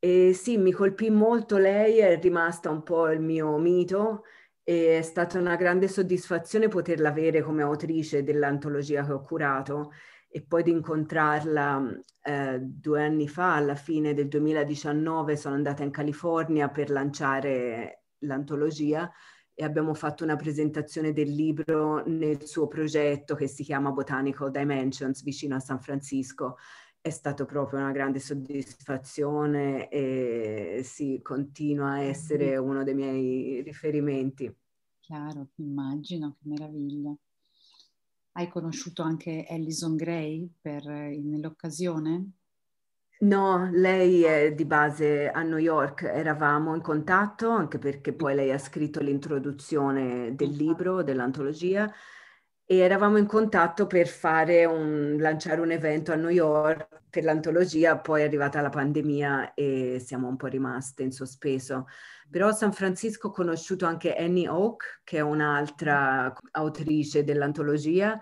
E 0.00 0.32
sì, 0.32 0.58
mi 0.58 0.70
colpì 0.70 1.10
molto 1.10 1.56
lei, 1.58 1.98
è 1.98 2.20
rimasta 2.20 2.70
un 2.70 2.82
po' 2.84 3.10
il 3.10 3.20
mio 3.20 3.56
mito 3.58 4.22
e 4.62 4.98
è 4.98 5.02
stata 5.02 5.38
una 5.38 5.56
grande 5.56 5.88
soddisfazione 5.88 6.68
poterla 6.68 7.08
avere 7.08 7.42
come 7.42 7.62
autrice 7.62 8.22
dell'antologia 8.22 9.04
che 9.04 9.12
ho 9.12 9.22
curato 9.22 9.92
e 10.28 10.42
poi 10.42 10.62
di 10.62 10.70
incontrarla 10.70 12.00
eh, 12.22 12.58
due 12.60 13.02
anni 13.02 13.28
fa, 13.28 13.54
alla 13.56 13.74
fine 13.74 14.14
del 14.14 14.28
2019, 14.28 15.36
sono 15.36 15.54
andata 15.56 15.82
in 15.82 15.90
California 15.90 16.68
per 16.68 16.90
lanciare 16.90 18.04
l'antologia 18.18 19.10
e 19.54 19.64
abbiamo 19.64 19.94
fatto 19.94 20.22
una 20.22 20.36
presentazione 20.36 21.12
del 21.12 21.34
libro 21.34 22.04
nel 22.06 22.46
suo 22.46 22.68
progetto 22.68 23.34
che 23.34 23.48
si 23.48 23.64
chiama 23.64 23.90
Botanical 23.90 24.52
Dimensions 24.52 25.22
vicino 25.24 25.56
a 25.56 25.60
San 25.60 25.80
Francisco 25.80 26.58
è 27.00 27.10
stato 27.10 27.44
proprio 27.46 27.78
una 27.78 27.92
grande 27.92 28.18
soddisfazione 28.18 29.88
e 29.88 30.80
sì, 30.84 31.20
continua 31.22 31.92
a 31.92 32.02
essere 32.02 32.56
uno 32.56 32.84
dei 32.84 32.94
miei 32.94 33.62
riferimenti. 33.62 34.54
Chiaro, 35.00 35.48
immagino, 35.56 36.36
che 36.38 36.48
meraviglia. 36.48 37.14
Hai 38.32 38.48
conosciuto 38.48 39.02
anche 39.02 39.46
Alison 39.48 39.96
Gray 39.96 40.48
per, 40.60 40.84
nell'occasione? 40.84 42.32
No, 43.20 43.68
lei 43.72 44.22
è 44.22 44.54
di 44.54 44.64
base 44.64 45.28
a 45.28 45.42
New 45.42 45.58
York, 45.58 46.02
eravamo 46.02 46.76
in 46.76 46.82
contatto 46.82 47.48
anche 47.48 47.78
perché 47.78 48.12
poi 48.12 48.36
lei 48.36 48.52
ha 48.52 48.58
scritto 48.58 49.00
l'introduzione 49.00 50.36
del 50.36 50.50
libro, 50.50 51.02
dell'antologia 51.02 51.92
e 52.70 52.76
eravamo 52.76 53.16
in 53.16 53.24
contatto 53.24 53.86
per 53.86 54.10
un, 54.68 55.16
lanciare 55.18 55.62
un 55.62 55.70
evento 55.70 56.12
a 56.12 56.16
New 56.16 56.28
York 56.28 57.04
per 57.08 57.24
l'antologia, 57.24 57.96
poi 57.96 58.20
è 58.20 58.24
arrivata 58.24 58.60
la 58.60 58.68
pandemia 58.68 59.54
e 59.54 60.02
siamo 60.04 60.28
un 60.28 60.36
po' 60.36 60.48
rimaste 60.48 61.02
in 61.02 61.10
sospeso. 61.10 61.86
Però 62.28 62.48
a 62.48 62.52
San 62.52 62.74
Francisco 62.74 63.28
ho 63.28 63.30
conosciuto 63.30 63.86
anche 63.86 64.14
Annie 64.14 64.48
Oak, 64.48 65.00
che 65.02 65.16
è 65.16 65.20
un'altra 65.20 66.30
autrice 66.50 67.24
dell'antologia, 67.24 68.20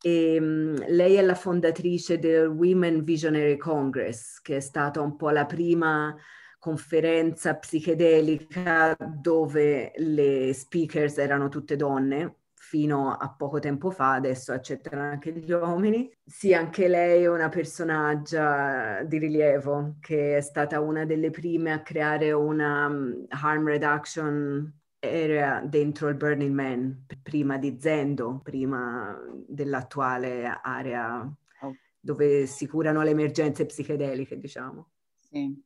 e 0.00 0.38
um, 0.38 0.76
lei 0.86 1.14
è 1.16 1.22
la 1.22 1.34
fondatrice 1.34 2.20
del 2.20 2.46
Women 2.46 3.02
Visionary 3.02 3.56
Congress, 3.56 4.40
che 4.40 4.58
è 4.58 4.60
stata 4.60 5.00
un 5.00 5.16
po' 5.16 5.30
la 5.30 5.46
prima 5.46 6.16
conferenza 6.60 7.56
psichedelica 7.56 8.96
dove 9.00 9.90
le 9.96 10.52
speakers 10.54 11.18
erano 11.18 11.48
tutte 11.48 11.74
donne 11.74 12.36
fino 12.74 13.12
a 13.12 13.30
poco 13.30 13.60
tempo 13.60 13.92
fa, 13.92 14.14
adesso 14.14 14.50
accettano 14.50 15.00
anche 15.00 15.30
gli 15.30 15.52
uomini. 15.52 16.12
Sì, 16.24 16.52
anche 16.52 16.88
lei 16.88 17.22
è 17.22 17.28
una 17.28 17.48
personaggia 17.48 19.04
di 19.04 19.16
rilievo 19.18 19.94
che 20.00 20.38
è 20.38 20.40
stata 20.40 20.80
una 20.80 21.04
delle 21.04 21.30
prime 21.30 21.70
a 21.70 21.82
creare 21.82 22.32
una 22.32 22.86
um, 22.86 23.26
harm 23.28 23.68
reduction 23.68 24.76
area 24.98 25.60
dentro 25.60 26.08
il 26.08 26.16
Burning 26.16 26.52
Man, 26.52 27.06
prima 27.22 27.58
di 27.58 27.76
Zendo, 27.78 28.40
prima 28.42 29.16
dell'attuale 29.46 30.58
area 30.60 31.32
oh. 31.60 31.76
dove 32.00 32.46
si 32.46 32.66
curano 32.66 33.02
le 33.02 33.10
emergenze 33.10 33.66
psichedeliche, 33.66 34.36
diciamo. 34.36 34.88
Sì, 35.20 35.62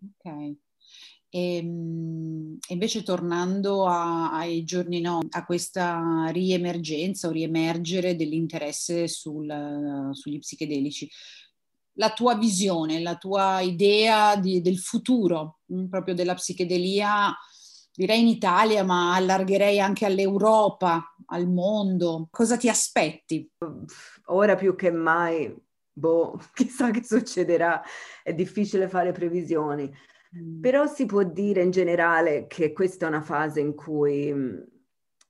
ok. 0.00 0.54
E, 1.34 1.56
ehm, 1.56 2.58
invece 2.68 3.02
tornando 3.02 3.86
a, 3.86 4.32
ai 4.32 4.64
giorni 4.64 5.00
no, 5.00 5.20
a 5.30 5.44
questa 5.46 6.28
riemergenza 6.30 7.28
o 7.28 7.30
riemergere 7.30 8.14
dell'interesse 8.14 9.08
sul, 9.08 10.10
sugli 10.12 10.38
psichedelici, 10.38 11.08
la 11.94 12.12
tua 12.12 12.36
visione, 12.36 13.00
la 13.00 13.16
tua 13.16 13.60
idea 13.60 14.36
di, 14.36 14.60
del 14.60 14.78
futuro 14.78 15.60
mh, 15.66 15.86
proprio 15.86 16.14
della 16.14 16.34
psichedelia, 16.34 17.34
direi 17.94 18.20
in 18.20 18.28
Italia, 18.28 18.84
ma 18.84 19.14
allargherei 19.14 19.80
anche 19.80 20.04
all'Europa, 20.04 21.14
al 21.26 21.48
mondo. 21.48 22.28
Cosa 22.30 22.58
ti 22.58 22.68
aspetti? 22.68 23.50
Ora 24.26 24.54
più 24.54 24.74
che 24.74 24.90
mai, 24.90 25.54
boh, 25.92 26.38
chissà 26.52 26.90
che 26.90 27.02
succederà, 27.02 27.82
è 28.22 28.34
difficile 28.34 28.86
fare 28.88 29.12
previsioni 29.12 29.90
Mm. 30.36 30.60
Però 30.60 30.86
si 30.86 31.06
può 31.06 31.22
dire 31.22 31.62
in 31.62 31.70
generale 31.70 32.46
che 32.46 32.72
questa 32.72 33.06
è 33.06 33.08
una 33.08 33.20
fase 33.20 33.60
in 33.60 33.74
cui 33.74 34.32
mh, 34.32 34.38
mm, 34.38 34.58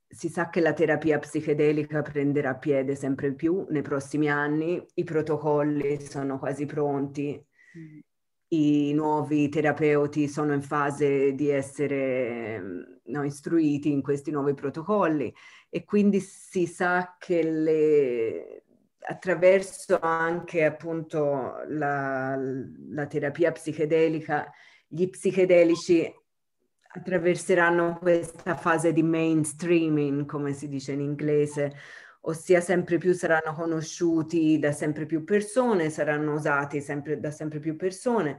si 0.08 0.28
sa 0.28 0.48
che 0.50 0.60
la 0.60 0.72
terapia 0.74 1.18
psichedelica 1.18 2.02
prenderà 2.02 2.54
piede 2.54 2.94
sempre 2.94 3.32
più 3.32 3.64
nei 3.70 3.82
prossimi 3.82 4.30
anni, 4.30 4.84
i 4.94 5.04
protocolli 5.04 6.00
sono 6.00 6.38
quasi 6.38 6.66
pronti, 6.66 7.42
mm. 7.78 7.98
i 8.48 8.92
nuovi 8.92 9.48
terapeuti 9.48 10.28
sono 10.28 10.52
in 10.52 10.62
fase 10.62 11.34
di 11.34 11.48
essere 11.48 13.00
no, 13.04 13.24
istruiti 13.24 13.90
in 13.90 14.02
questi 14.02 14.30
nuovi 14.30 14.54
protocolli 14.54 15.32
e 15.68 15.84
quindi 15.84 16.20
si 16.20 16.66
sa 16.66 17.16
che 17.18 17.42
le, 17.42 18.64
attraverso 19.00 19.98
anche 20.00 20.64
appunto 20.64 21.62
la, 21.68 22.36
la 22.36 23.06
terapia 23.06 23.50
psichedelica 23.50 24.52
gli 24.94 25.08
psichedelici 25.08 26.06
attraverseranno 26.94 27.96
questa 27.98 28.54
fase 28.54 28.92
di 28.92 29.02
mainstreaming, 29.02 30.26
come 30.26 30.52
si 30.52 30.68
dice 30.68 30.92
in 30.92 31.00
inglese, 31.00 31.72
ossia 32.22 32.60
sempre 32.60 32.98
più 32.98 33.14
saranno 33.14 33.54
conosciuti 33.54 34.58
da 34.58 34.70
sempre 34.72 35.06
più 35.06 35.24
persone, 35.24 35.88
saranno 35.88 36.34
usati 36.34 36.82
sempre, 36.82 37.18
da 37.18 37.30
sempre 37.30 37.58
più 37.58 37.74
persone. 37.74 38.36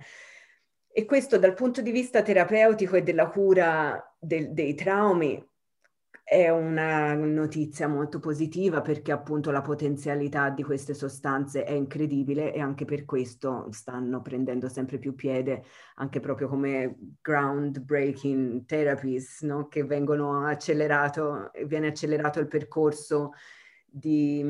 E 0.92 1.06
questo 1.06 1.40
dal 1.40 1.56
punto 1.56 1.82
di 1.82 1.90
vista 1.90 2.22
terapeutico 2.22 2.98
e 2.98 3.02
della 3.02 3.30
cura 3.30 4.16
del, 4.20 4.54
dei 4.54 4.76
traumi 4.76 5.44
è 6.24 6.50
una 6.50 7.14
notizia 7.16 7.88
molto 7.88 8.20
positiva 8.20 8.82
perché 8.82 9.12
appunto 9.12 9.52
la 9.52 9.62
potenzialità 9.62 10.50
di 10.50 10.64
queste 10.64 10.94
sostanze 10.94 11.66
è 11.66 11.72
incredibile 11.74 12.54
e 12.54 12.62
anche 12.62 12.86
per 12.86 13.04
questo 13.04 13.68
stanno 13.72 14.22
prendendo 14.22 14.70
sempre 14.70 15.00
più 15.00 15.16
piede 15.16 15.66
anche 15.96 16.22
proprio 16.22 16.48
come 16.48 16.98
groundbreaking 17.22 18.66
therapies 18.66 19.42
no? 19.42 19.68
che 19.68 19.84
vengono 19.84 20.46
accelerato, 20.46 21.52
viene 21.66 21.88
accelerato 21.88 22.40
il 22.40 22.48
percorso 22.48 23.34
di 23.86 24.42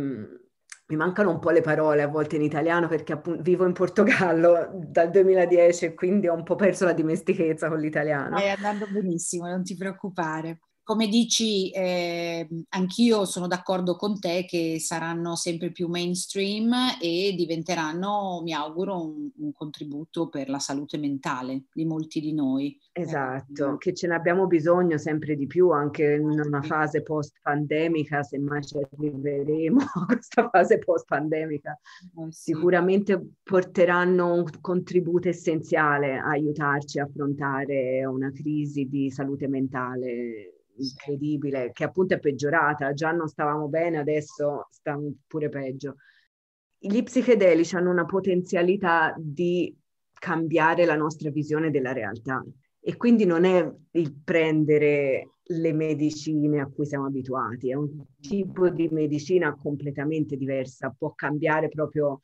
mi 0.86 0.96
mancano 0.98 1.32
un 1.32 1.40
po' 1.40 1.50
le 1.50 1.62
parole 1.62 2.04
a 2.04 2.08
volte 2.08 2.36
in 2.36 2.44
italiano 2.44 2.88
perché 2.88 3.14
appunto 3.14 3.42
vivo 3.42 3.66
in 3.66 3.74
Portogallo 3.74 4.70
dal 4.74 5.10
2010 5.10 5.86
e 5.86 5.94
quindi 5.96 6.28
ho 6.28 6.36
un 6.36 6.44
po' 6.44 6.56
perso 6.56 6.86
la 6.86 6.94
dimestichezza 6.94 7.68
con 7.68 7.80
l'italiano. 7.80 8.38
Stai 8.38 8.52
andando 8.52 8.86
benissimo, 8.92 9.48
non 9.48 9.64
ti 9.64 9.76
preoccupare 9.76 10.60
come 10.84 11.08
dici, 11.08 11.72
eh, 11.72 12.48
anch'io 12.70 13.24
sono 13.24 13.48
d'accordo 13.48 13.96
con 13.96 14.20
te 14.20 14.46
che 14.46 14.78
saranno 14.80 15.36
sempre 15.36 15.72
più 15.72 15.88
mainstream 15.88 16.74
e 17.02 17.34
diventeranno, 17.38 18.42
mi 18.44 18.54
auguro, 18.54 19.02
un, 19.02 19.30
un 19.38 19.52
contributo 19.54 20.28
per 20.28 20.50
la 20.50 20.60
salute 20.60 20.98
mentale 20.98 21.64
di 21.74 21.86
molti 21.86 22.20
di 22.20 22.34
noi. 22.34 22.78
Esatto, 22.92 23.74
eh, 23.74 23.78
che 23.78 23.94
ce 23.94 24.08
ne 24.08 24.16
abbiamo 24.16 24.46
bisogno 24.46 24.98
sempre 24.98 25.36
di 25.36 25.48
più 25.48 25.72
anche 25.72 26.16
in 26.16 26.40
una 26.40 26.62
fase 26.62 27.02
post-pandemica, 27.02 28.22
se 28.22 28.38
mai 28.38 28.64
ci 28.64 28.78
arriveremo 28.78 29.80
a 29.80 30.06
questa 30.06 30.50
fase 30.50 30.80
post-pandemica. 30.80 31.72
Eh, 31.72 32.32
sì. 32.32 32.52
Sicuramente 32.54 33.22
porteranno 33.42 34.34
un 34.34 34.44
contributo 34.60 35.30
essenziale 35.30 36.18
a 36.18 36.30
aiutarci 36.30 37.00
a 37.00 37.06
affrontare 37.06 38.06
una 38.06 38.32
crisi 38.32 38.88
di 38.90 39.10
salute 39.10 39.48
mentale 39.48 40.63
incredibile, 40.78 41.72
che 41.72 41.84
appunto 41.84 42.14
è 42.14 42.20
peggiorata, 42.20 42.94
già 42.94 43.12
non 43.12 43.28
stavamo 43.28 43.68
bene, 43.68 43.98
adesso 43.98 44.68
sta 44.72 44.98
pure 45.28 45.50
peggio. 45.50 45.96
Gli 46.78 47.02
psichedelici 47.04 47.76
hanno 47.76 47.92
una 47.92 48.06
potenzialità 48.06 49.14
di 49.18 49.76
cambiare 50.12 50.86
la 50.86 50.96
nostra 50.96 51.30
visione 51.30 51.72
della 51.72 51.94
realtà 51.94 52.44
e 52.80 52.98
quindi 52.98 53.26
non 53.26 53.46
è 53.46 53.72
il 53.92 54.14
prendere 54.24 55.30
le 55.48 55.74
medicine 55.74 56.62
a 56.62 56.68
cui 56.68 56.86
siamo 56.86 57.06
abituati, 57.06 57.70
è 57.70 57.74
un 57.74 58.06
tipo 58.20 58.70
di 58.70 58.88
medicina 58.90 59.56
completamente 59.56 60.36
diversa, 60.38 60.94
può 60.98 61.14
cambiare 61.14 61.70
proprio, 61.70 62.22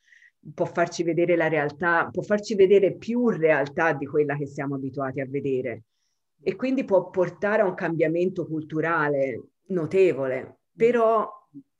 può 0.54 0.64
farci 0.66 1.02
vedere 1.02 1.36
la 1.36 1.48
realtà, 1.48 2.08
può 2.10 2.22
farci 2.22 2.54
vedere 2.54 2.94
più 2.94 3.28
realtà 3.28 3.92
di 3.92 4.06
quella 4.06 4.36
che 4.36 4.46
siamo 4.46 4.74
abituati 4.74 5.20
a 5.20 5.26
vedere 5.26 5.84
e 6.42 6.56
quindi 6.56 6.84
può 6.84 7.10
portare 7.10 7.62
a 7.62 7.66
un 7.66 7.74
cambiamento 7.74 8.46
culturale 8.46 9.42
notevole. 9.66 10.60
Però 10.74 11.28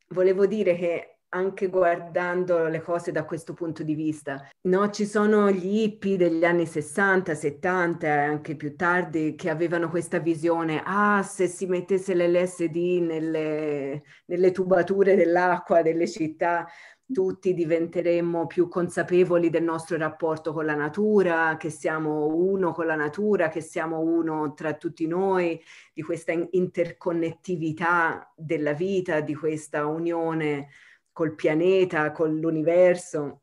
volevo 0.08 0.46
dire 0.46 0.76
che 0.76 1.20
anche 1.32 1.68
guardando 1.68 2.66
le 2.66 2.80
cose 2.80 3.12
da 3.12 3.24
questo 3.24 3.54
punto 3.54 3.82
di 3.82 3.94
vista. 3.94 4.48
No, 4.62 4.90
ci 4.90 5.06
sono 5.06 5.50
gli 5.50 5.82
hippie 5.82 6.16
degli 6.16 6.44
anni 6.44 6.66
60, 6.66 7.34
70 7.34 8.06
e 8.06 8.10
anche 8.10 8.56
più 8.56 8.74
tardi 8.74 9.34
che 9.36 9.48
avevano 9.48 9.88
questa 9.90 10.18
visione, 10.18 10.82
ah, 10.84 11.22
se 11.22 11.46
si 11.46 11.66
mettesse 11.66 12.14
l'LSD 12.14 12.76
nelle, 13.00 14.02
nelle 14.26 14.50
tubature 14.50 15.14
dell'acqua 15.14 15.82
delle 15.82 16.08
città, 16.08 16.66
tutti 17.12 17.54
diventeremmo 17.54 18.46
più 18.46 18.68
consapevoli 18.68 19.50
del 19.50 19.62
nostro 19.62 19.96
rapporto 19.96 20.52
con 20.52 20.64
la 20.64 20.74
natura, 20.74 21.56
che 21.56 21.70
siamo 21.70 22.26
uno 22.26 22.72
con 22.72 22.86
la 22.86 22.94
natura, 22.94 23.48
che 23.48 23.60
siamo 23.60 24.00
uno 24.00 24.54
tra 24.54 24.74
tutti 24.74 25.06
noi, 25.06 25.60
di 25.92 26.02
questa 26.02 26.32
interconnettività 26.32 28.32
della 28.36 28.72
vita, 28.72 29.20
di 29.20 29.34
questa 29.34 29.86
unione 29.86 30.68
col 31.12 31.34
pianeta, 31.34 32.12
con 32.12 32.38
l'universo. 32.38 33.42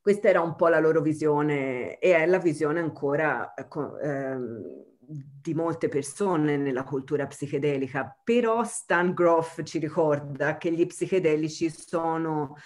Questa 0.00 0.28
era 0.28 0.40
un 0.40 0.56
po' 0.56 0.68
la 0.68 0.80
loro 0.80 1.00
visione 1.00 1.98
e 1.98 2.14
è 2.14 2.26
la 2.26 2.38
visione 2.38 2.80
ancora 2.80 3.52
eh, 3.54 4.36
di 5.10 5.54
molte 5.54 5.88
persone 5.88 6.58
nella 6.58 6.84
cultura 6.84 7.26
psichedelica, 7.26 8.20
però 8.22 8.62
Stan 8.62 9.14
Groff 9.14 9.62
ci 9.62 9.78
ricorda 9.78 10.58
che 10.58 10.70
gli 10.70 10.84
psichedelici 10.84 11.70
sono 11.70 12.56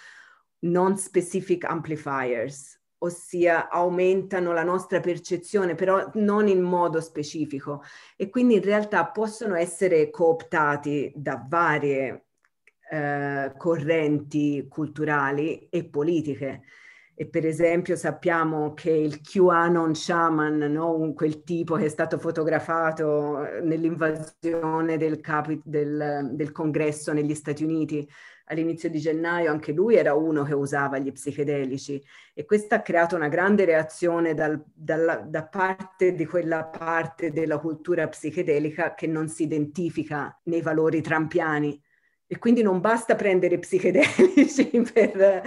non-specific 0.59 1.63
amplifiers, 1.63 2.81
ossia 2.97 3.69
aumentano 3.69 4.51
la 4.51 4.63
nostra 4.63 4.99
percezione, 4.99 5.75
però 5.75 6.11
non 6.15 6.49
in 6.49 6.61
modo 6.61 6.99
specifico. 6.99 7.83
E 8.17 8.29
quindi 8.29 8.55
in 8.55 8.61
realtà 8.63 9.05
possono 9.05 9.55
essere 9.55 10.09
cooptati 10.09 11.13
da 11.15 11.45
varie 11.47 12.25
eh, 12.91 13.53
correnti 13.55 14.67
culturali 14.67 15.69
e 15.69 15.85
politiche 15.85 16.63
e 17.15 17.27
per 17.27 17.45
esempio 17.45 17.95
sappiamo 17.95 18.73
che 18.73 18.89
il 18.89 19.21
QAnon 19.21 19.93
shaman, 19.93 20.57
no? 20.71 21.13
quel 21.13 21.43
tipo 21.43 21.75
che 21.75 21.85
è 21.85 21.89
stato 21.89 22.17
fotografato 22.17 23.45
eh, 23.45 23.61
nell'invasione 23.61 24.97
del, 24.97 25.19
capi- 25.21 25.61
del, 25.63 26.31
del 26.33 26.51
congresso 26.51 27.13
negli 27.13 27.35
Stati 27.35 27.63
Uniti 27.63 28.07
all'inizio 28.45 28.89
di 28.89 28.99
gennaio, 28.99 29.51
anche 29.51 29.71
lui 29.71 29.95
era 29.95 30.15
uno 30.15 30.43
che 30.43 30.53
usava 30.53 30.97
gli 30.97 31.11
psichedelici 31.11 32.03
e 32.33 32.45
questo 32.45 32.75
ha 32.75 32.81
creato 32.81 33.15
una 33.15 33.29
grande 33.29 33.63
reazione 33.63 34.33
dal, 34.33 34.61
dalla, 34.73 35.17
da 35.17 35.45
parte 35.45 36.13
di 36.13 36.25
quella 36.25 36.65
parte 36.65 37.31
della 37.31 37.59
cultura 37.59 38.07
psichedelica 38.07 38.95
che 38.95 39.07
non 39.07 39.29
si 39.29 39.43
identifica 39.43 40.39
nei 40.45 40.61
valori 40.61 41.01
trampiani. 41.01 41.79
E 42.25 42.39
quindi 42.39 42.63
non 42.63 42.79
basta 42.79 43.15
prendere 43.15 43.59
psichedelici 43.59 44.81
per 44.91 45.43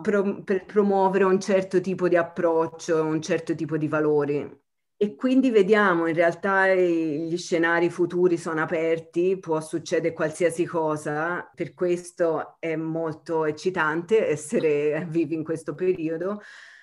pro, 0.00 0.42
per 0.42 0.64
promuovere 0.66 1.24
un 1.24 1.40
certo 1.40 1.80
tipo 1.80 2.08
di 2.08 2.16
approccio, 2.16 3.04
un 3.04 3.20
certo 3.20 3.54
tipo 3.54 3.76
di 3.76 3.88
valori. 3.88 4.58
E 5.02 5.14
quindi 5.14 5.50
vediamo, 5.50 6.06
in 6.06 6.14
realtà 6.14 6.74
gli 6.74 7.34
scenari 7.38 7.88
futuri 7.88 8.36
sono 8.36 8.60
aperti, 8.60 9.38
può 9.38 9.58
succedere 9.62 10.12
qualsiasi 10.12 10.66
cosa, 10.66 11.50
per 11.54 11.72
questo 11.72 12.56
è 12.58 12.76
molto 12.76 13.46
eccitante 13.46 14.28
essere 14.28 15.06
vivi 15.08 15.34
in 15.34 15.42
questo 15.42 15.74
periodo, 15.74 16.42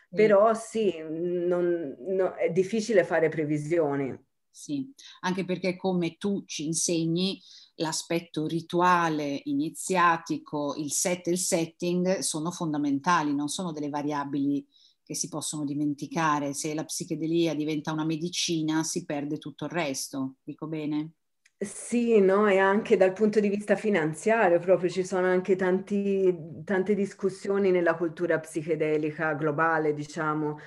però 0.10 0.54
sì, 0.56 0.96
non, 1.00 1.96
no, 2.08 2.34
è 2.34 2.50
difficile 2.50 3.04
fare 3.04 3.30
previsioni. 3.30 4.18
Sì, 4.50 4.92
anche 5.20 5.46
perché 5.46 5.76
come 5.76 6.18
tu 6.18 6.44
ci 6.46 6.66
insegni, 6.66 7.40
l'aspetto 7.78 8.46
rituale, 8.46 9.42
iniziatico, 9.46 10.76
il 10.78 10.92
set 10.92 11.28
e 11.28 11.32
il 11.32 11.40
setting 11.40 12.20
sono 12.20 12.52
fondamentali, 12.52 13.34
non 13.34 13.48
sono 13.48 13.72
delle 13.72 13.90
variabili 13.90 14.66
che 15.04 15.16
si 15.16 15.30
possono 15.30 15.64
dimenticare. 15.64 16.54
Se 16.54 16.74
la 16.74 16.84
psichedelia 16.84 17.56
diventa 17.56 17.92
una 17.92 18.06
medicina, 18.06 18.84
si 18.84 19.06
perde 19.06 19.38
tutto 19.38 19.66
il 19.66 19.72
resto. 19.72 20.36
Dico 20.44 20.68
bene? 20.68 21.14
Sì, 21.60 22.20
no, 22.20 22.48
e 22.48 22.60
anche 22.60 22.98
dal 22.98 23.14
punto 23.14 23.40
di 23.40 23.50
vista 23.50 23.76
finanziario, 23.76 24.60
proprio 24.60 24.92
ci 24.92 25.04
sono 25.04 25.26
anche 25.26 25.56
tanti, 25.56 26.36
tante 26.64 26.94
discussioni 26.94 27.72
nella 27.72 27.96
cultura 27.96 28.40
psichedelica 28.40 29.34
globale, 29.34 29.96
diciamo, 29.96 30.60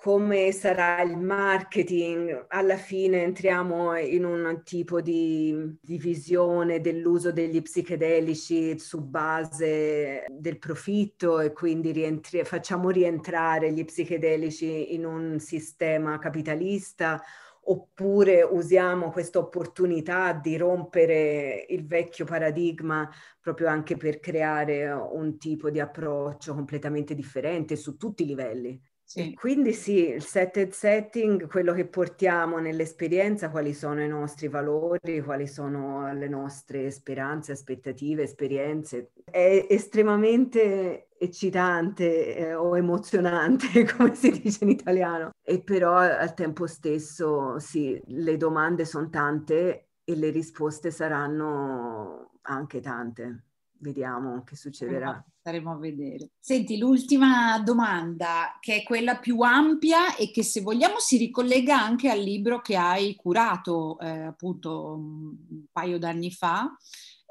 come 0.00 0.50
sarà 0.52 1.02
il 1.02 1.18
marketing, 1.18 2.46
alla 2.48 2.78
fine 2.78 3.22
entriamo 3.22 3.98
in 3.98 4.24
un 4.24 4.62
tipo 4.64 5.02
di, 5.02 5.76
di 5.78 5.98
visione 5.98 6.80
dell'uso 6.80 7.32
degli 7.32 7.60
psichedelici 7.60 8.78
su 8.78 9.02
base 9.02 10.24
del 10.26 10.58
profitto 10.58 11.40
e 11.40 11.52
quindi 11.52 11.92
rientri- 11.92 12.44
facciamo 12.44 12.88
rientrare 12.88 13.72
gli 13.74 13.84
psichedelici 13.84 14.94
in 14.94 15.04
un 15.04 15.38
sistema 15.38 16.18
capitalista 16.18 17.22
oppure 17.64 18.42
usiamo 18.42 19.10
questa 19.10 19.38
opportunità 19.38 20.32
di 20.32 20.56
rompere 20.56 21.66
il 21.68 21.86
vecchio 21.86 22.24
paradigma 22.24 23.06
proprio 23.38 23.68
anche 23.68 23.98
per 23.98 24.18
creare 24.18 24.90
un 24.90 25.36
tipo 25.38 25.68
di 25.68 25.78
approccio 25.78 26.54
completamente 26.54 27.14
differente 27.14 27.76
su 27.76 27.98
tutti 27.98 28.22
i 28.22 28.26
livelli. 28.26 28.80
Sì. 29.12 29.34
Quindi 29.34 29.72
sì, 29.72 30.06
il 30.08 30.22
setted 30.22 30.70
setting, 30.70 31.48
quello 31.48 31.72
che 31.72 31.84
portiamo 31.84 32.58
nell'esperienza, 32.60 33.50
quali 33.50 33.74
sono 33.74 34.00
i 34.04 34.06
nostri 34.06 34.46
valori, 34.46 35.20
quali 35.20 35.48
sono 35.48 36.12
le 36.12 36.28
nostre 36.28 36.92
speranze, 36.92 37.50
aspettative, 37.50 38.22
esperienze. 38.22 39.10
È 39.24 39.66
estremamente 39.68 41.08
eccitante 41.18 42.36
eh, 42.36 42.54
o 42.54 42.76
emozionante, 42.76 43.66
come 43.96 44.14
si 44.14 44.30
dice 44.30 44.62
in 44.62 44.70
italiano, 44.70 45.30
e 45.42 45.60
però 45.60 45.96
al 45.96 46.32
tempo 46.34 46.68
stesso 46.68 47.58
sì, 47.58 48.00
le 48.06 48.36
domande 48.36 48.84
sono 48.84 49.08
tante 49.10 49.88
e 50.04 50.14
le 50.14 50.30
risposte 50.30 50.92
saranno 50.92 52.38
anche 52.42 52.80
tante. 52.80 53.46
Vediamo 53.82 54.42
che 54.44 54.56
succederà 54.56 55.24
staremo 55.40 55.72
a 55.72 55.78
vedere. 55.78 56.32
Senti, 56.38 56.76
l'ultima 56.76 57.58
domanda, 57.60 58.58
che 58.60 58.76
è 58.76 58.82
quella 58.82 59.16
più 59.16 59.40
ampia 59.40 60.14
e 60.16 60.30
che 60.30 60.42
se 60.42 60.60
vogliamo 60.60 60.98
si 60.98 61.16
ricollega 61.16 61.80
anche 61.80 62.10
al 62.10 62.20
libro 62.20 62.60
che 62.60 62.76
hai 62.76 63.14
curato 63.16 63.98
eh, 63.98 64.08
appunto 64.08 64.94
un 64.96 65.64
paio 65.72 65.98
d'anni 65.98 66.30
fa, 66.30 66.76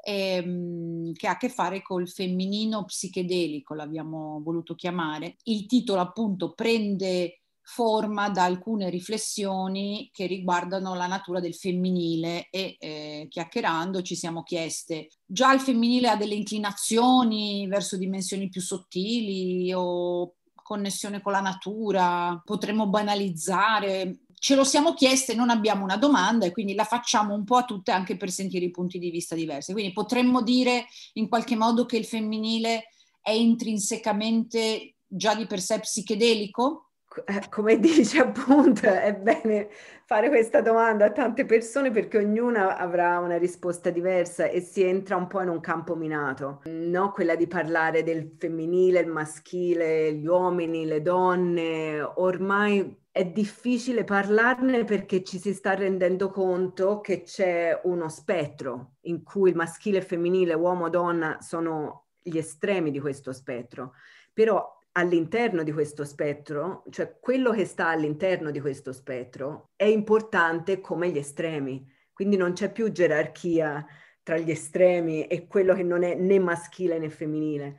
ehm, 0.02 1.12
che 1.12 1.28
ha 1.28 1.32
a 1.32 1.36
che 1.36 1.48
fare 1.48 1.82
col 1.82 2.08
femminino 2.08 2.84
psichedelico, 2.84 3.74
l'abbiamo 3.74 4.40
voluto 4.42 4.74
chiamare. 4.74 5.36
Il 5.44 5.66
titolo 5.66 6.00
appunto 6.00 6.52
prende 6.52 7.39
forma 7.72 8.28
da 8.30 8.44
alcune 8.44 8.90
riflessioni 8.90 10.10
che 10.12 10.26
riguardano 10.26 10.94
la 10.94 11.06
natura 11.06 11.38
del 11.38 11.54
femminile 11.54 12.48
e 12.50 12.76
eh, 12.80 13.26
chiacchierando 13.28 14.02
ci 14.02 14.16
siamo 14.16 14.42
chieste 14.42 15.08
già 15.24 15.52
il 15.52 15.60
femminile 15.60 16.08
ha 16.08 16.16
delle 16.16 16.34
inclinazioni 16.34 17.68
verso 17.68 17.96
dimensioni 17.96 18.48
più 18.48 18.60
sottili 18.60 19.72
o 19.72 20.34
connessione 20.54 21.20
con 21.20 21.32
la 21.32 21.40
natura, 21.40 22.40
potremmo 22.44 22.88
banalizzare 22.88 24.20
ce 24.40 24.54
lo 24.54 24.64
siamo 24.64 24.94
chieste, 24.94 25.34
non 25.34 25.50
abbiamo 25.50 25.84
una 25.84 25.98
domanda 25.98 26.46
e 26.46 26.50
quindi 26.50 26.74
la 26.74 26.84
facciamo 26.84 27.34
un 27.34 27.44
po' 27.44 27.56
a 27.56 27.64
tutte 27.64 27.90
anche 27.90 28.16
per 28.16 28.30
sentire 28.30 28.64
i 28.64 28.70
punti 28.70 28.98
di 28.98 29.10
vista 29.10 29.34
diversi. 29.34 29.72
Quindi 29.72 29.92
potremmo 29.92 30.42
dire 30.42 30.86
in 31.14 31.28
qualche 31.28 31.56
modo 31.56 31.84
che 31.84 31.98
il 31.98 32.06
femminile 32.06 32.86
è 33.20 33.32
intrinsecamente 33.32 34.96
già 35.06 35.34
di 35.34 35.46
per 35.46 35.60
sé 35.60 35.80
psichedelico? 35.80 36.89
Eh, 37.24 37.48
come 37.48 37.78
dice 37.80 38.20
appunto, 38.20 38.86
è 38.86 39.14
bene 39.14 39.68
fare 40.04 40.28
questa 40.28 40.60
domanda 40.60 41.06
a 41.06 41.12
tante 41.12 41.44
persone 41.44 41.90
perché 41.90 42.18
ognuna 42.18 42.76
avrà 42.76 43.18
una 43.18 43.38
risposta 43.38 43.90
diversa 43.90 44.46
e 44.46 44.60
si 44.60 44.82
entra 44.82 45.16
un 45.16 45.26
po' 45.26 45.40
in 45.40 45.48
un 45.48 45.60
campo 45.60 45.94
minato, 45.94 46.62
no? 46.64 47.12
Quella 47.12 47.36
di 47.36 47.46
parlare 47.46 48.02
del 48.02 48.34
femminile, 48.36 49.00
il 49.00 49.08
maschile, 49.08 50.12
gli 50.14 50.26
uomini, 50.26 50.84
le 50.84 51.02
donne, 51.02 52.00
ormai 52.00 52.98
è 53.12 53.24
difficile 53.24 54.04
parlarne 54.04 54.84
perché 54.84 55.22
ci 55.24 55.38
si 55.38 55.52
sta 55.52 55.74
rendendo 55.74 56.30
conto 56.30 57.00
che 57.00 57.22
c'è 57.22 57.80
uno 57.84 58.08
spettro 58.08 58.96
in 59.02 59.22
cui 59.22 59.50
il 59.50 59.56
maschile 59.56 59.98
e 59.98 60.02
femminile, 60.02 60.54
uomo-donna 60.54 61.38
sono 61.40 62.06
gli 62.22 62.36
estremi 62.38 62.90
di 62.90 63.00
questo 63.00 63.32
spettro, 63.32 63.94
però 64.32 64.79
all'interno 64.92 65.62
di 65.62 65.72
questo 65.72 66.04
spettro, 66.04 66.84
cioè 66.90 67.18
quello 67.20 67.52
che 67.52 67.64
sta 67.64 67.88
all'interno 67.88 68.50
di 68.50 68.60
questo 68.60 68.92
spettro 68.92 69.70
è 69.76 69.84
importante 69.84 70.80
come 70.80 71.10
gli 71.10 71.18
estremi, 71.18 71.86
quindi 72.12 72.36
non 72.36 72.52
c'è 72.52 72.72
più 72.72 72.90
gerarchia 72.90 73.84
tra 74.22 74.36
gli 74.36 74.50
estremi 74.50 75.26
e 75.26 75.46
quello 75.46 75.74
che 75.74 75.82
non 75.82 76.02
è 76.02 76.14
né 76.14 76.38
maschile 76.38 76.98
né 76.98 77.08
femminile. 77.08 77.76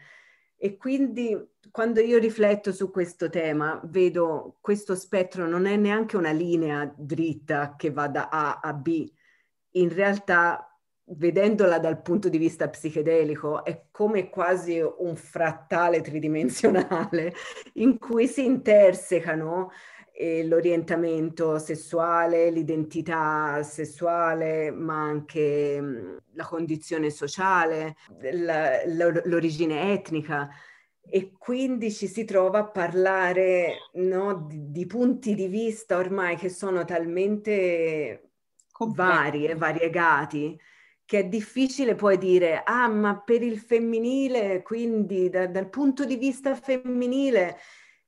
E 0.58 0.78
quindi 0.78 1.36
quando 1.72 2.02
io 2.02 2.20
rifletto 2.20 2.72
su 2.72 2.92
questo 2.92 3.30
tema, 3.30 3.80
vedo 3.86 4.58
questo 4.62 4.96
spettro 4.96 5.48
non 5.48 5.66
è 5.66 5.76
neanche 5.76 6.18
una 6.18 6.32
linea 6.32 6.94
dritta 6.96 7.76
che 7.76 7.92
va 7.92 8.08
da 8.08 8.30
A 8.30 8.60
a 8.62 8.74
B. 8.74 9.12
In 9.72 9.94
realtà 9.94 10.71
vedendola 11.16 11.80
dal 11.80 12.02
punto 12.02 12.30
di 12.30 12.38
vista 12.38 12.70
psichedelico, 12.70 13.64
è 13.64 13.86
come 13.92 14.30
quasi 14.30 14.80
un 14.80 15.16
frattale 15.16 16.02
tridimensionale 16.02 17.34
in 17.76 17.98
cui 17.98 18.28
si 18.28 18.46
intersecano 18.46 19.72
eh, 20.14 20.46
l'orientamento 20.46 21.58
sessuale, 21.58 22.50
l'identità 22.50 23.62
sessuale, 23.64 24.72
ma 24.72 25.02
anche 25.02 25.82
mh, 25.82 26.18
la 26.34 26.46
condizione 26.46 27.10
sociale, 27.10 27.96
la, 28.32 28.84
l'origine 28.86 29.94
etnica. 29.94 30.50
E 31.04 31.32
quindi 31.38 31.92
ci 31.92 32.08
si 32.08 32.24
trova 32.24 32.60
a 32.60 32.70
parlare 32.70 33.90
no, 33.94 34.46
di, 34.48 34.72
di 34.72 34.86
punti 34.86 35.34
di 35.34 35.48
vista 35.48 35.98
ormai 35.98 36.38
che 36.38 36.50
sono 36.50 36.86
talmente 36.86 38.30
vari 38.94 39.46
e 39.46 39.56
variegati 39.56 40.60
che 41.06 41.20
è 41.20 41.26
difficile 41.26 41.96
poi 41.96 42.18
dire, 42.18 42.64
ah, 42.64 42.88
ma 42.88 43.20
per 43.20 43.42
il 43.42 43.60
femminile, 43.60 44.62
quindi 44.62 45.30
da, 45.30 45.48
dal 45.48 45.70
punto 45.70 46.06
di 46.06 46.16
vista 46.16 46.56
femminile, 46.56 47.58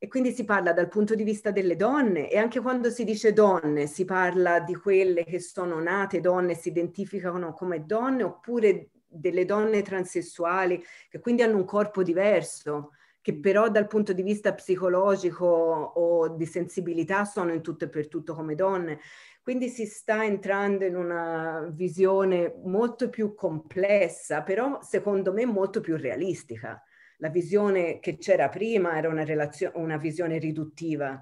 e 0.03 0.09
quindi 0.09 0.33
si 0.33 0.43
parla 0.43 0.73
dal 0.73 0.89
punto 0.89 1.15
di 1.15 1.23
vista 1.23 1.49
delle 1.51 1.77
donne 1.77 2.29
e 2.29 2.37
anche 2.37 2.59
quando 2.59 2.89
si 2.89 3.05
dice 3.05 3.31
donne 3.31 3.87
si 3.87 4.03
parla 4.03 4.59
di 4.59 4.75
quelle 4.75 5.23
che 5.23 5.39
sono 5.39 5.79
nate 5.79 6.19
donne, 6.19 6.55
si 6.55 6.67
identificano 6.67 7.53
come 7.53 7.85
donne 7.85 8.23
oppure 8.23 8.89
delle 9.07 9.45
donne 9.45 9.81
transessuali 9.81 10.83
che 11.09 11.19
quindi 11.19 11.41
hanno 11.41 11.55
un 11.55 11.63
corpo 11.63 12.03
diverso, 12.03 12.91
che 13.21 13.39
però 13.39 13.69
dal 13.69 13.87
punto 13.87 14.11
di 14.11 14.23
vista 14.23 14.53
psicologico 14.53 15.45
o 15.45 16.27
di 16.35 16.45
sensibilità 16.45 17.23
sono 17.23 17.53
in 17.53 17.61
tutto 17.61 17.85
e 17.85 17.89
per 17.89 18.09
tutto 18.09 18.35
come 18.35 18.55
donne. 18.55 18.99
Quindi 19.43 19.67
si 19.67 19.85
sta 19.85 20.23
entrando 20.23 20.85
in 20.85 20.95
una 20.95 21.69
visione 21.69 22.55
molto 22.63 23.09
più 23.09 23.35
complessa, 23.35 24.41
però 24.41 24.79
secondo 24.81 25.33
me 25.33 25.45
molto 25.45 25.81
più 25.81 25.97
realistica. 25.97 26.81
La 27.17 27.27
visione 27.27 27.99
che 27.99 28.17
c'era 28.17 28.47
prima 28.47 28.95
era 28.95 29.09
una, 29.09 29.25
relazio- 29.25 29.73
una 29.75 29.97
visione 29.97 30.37
riduttiva 30.37 31.21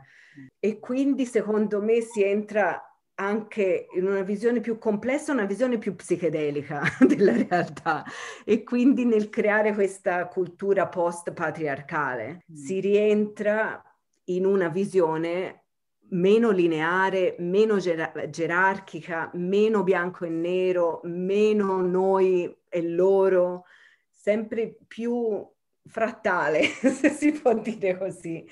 e 0.59 0.79
quindi 0.79 1.25
secondo 1.25 1.81
me 1.81 2.01
si 2.01 2.23
entra 2.23 2.79
anche 3.15 3.87
in 3.95 4.05
una 4.05 4.21
visione 4.21 4.59
più 4.59 4.77
complessa, 4.77 5.31
una 5.31 5.45
visione 5.45 5.79
più 5.79 5.95
psichedelica 5.95 6.81
della 7.05 7.35
realtà 7.35 8.03
e 8.45 8.63
quindi 8.63 9.03
nel 9.03 9.29
creare 9.29 9.73
questa 9.73 10.27
cultura 10.27 10.87
post-patriarcale 10.87 12.45
mm. 12.51 12.55
si 12.55 12.79
rientra 12.79 13.83
in 14.25 14.45
una 14.45 14.69
visione 14.69 15.60
meno 16.11 16.51
lineare, 16.51 17.35
meno 17.39 17.77
ger- 17.77 18.29
gerarchica, 18.29 19.31
meno 19.33 19.83
bianco 19.83 20.25
e 20.25 20.29
nero, 20.29 21.01
meno 21.03 21.81
noi 21.81 22.53
e 22.67 22.81
loro, 22.81 23.65
sempre 24.09 24.77
più 24.87 25.47
frattale, 25.85 26.63
se 26.67 27.09
si 27.09 27.31
può 27.31 27.53
dire 27.53 27.97
così. 27.97 28.45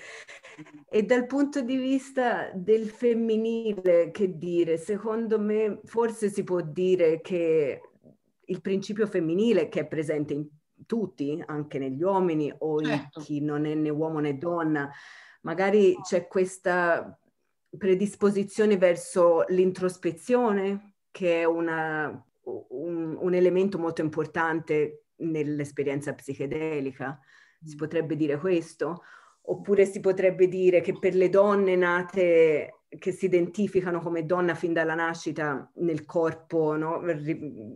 E 0.89 1.03
dal 1.03 1.25
punto 1.25 1.61
di 1.61 1.77
vista 1.77 2.51
del 2.53 2.89
femminile, 2.89 4.11
che 4.11 4.37
dire, 4.37 4.77
secondo 4.77 5.39
me 5.39 5.79
forse 5.85 6.29
si 6.29 6.43
può 6.43 6.61
dire 6.61 7.21
che 7.21 7.81
il 8.45 8.61
principio 8.61 9.05
femminile 9.05 9.69
che 9.69 9.81
è 9.81 9.87
presente 9.87 10.33
in 10.33 10.47
tutti, 10.85 11.41
anche 11.45 11.77
negli 11.77 12.01
uomini 12.01 12.53
o 12.59 12.81
certo. 12.81 13.19
in 13.19 13.25
chi 13.25 13.41
non 13.41 13.65
è 13.65 13.75
né 13.75 13.89
uomo 13.89 14.19
né 14.19 14.37
donna, 14.37 14.89
magari 15.41 15.95
c'è 16.01 16.27
questa 16.27 17.18
predisposizione 17.77 18.77
verso 18.77 19.45
l'introspezione, 19.49 20.95
che 21.11 21.41
è 21.41 21.43
una, 21.45 22.09
un, 22.43 23.17
un, 23.19 23.33
elemento 23.33 23.77
molto 23.77 24.01
importante 24.01 25.05
nell'esperienza 25.17 26.13
psichedelica. 26.13 27.19
Si 27.63 27.75
mm. 27.75 27.77
potrebbe 27.77 28.15
dire 28.15 28.37
questo? 28.37 29.03
Oppure 29.41 29.85
si 29.85 29.99
potrebbe 29.99 30.47
dire 30.47 30.81
che 30.81 30.97
per 30.97 31.15
le 31.15 31.29
donne 31.29 31.75
nate 31.75 32.73
che 32.87 33.11
si 33.11 33.25
identificano 33.25 33.99
come 33.99 34.25
donna 34.25 34.55
fin 34.55 34.73
dalla 34.73 34.95
nascita 34.95 35.71
nel 35.75 36.05
corpo, 36.05 36.75
no? 36.75 37.01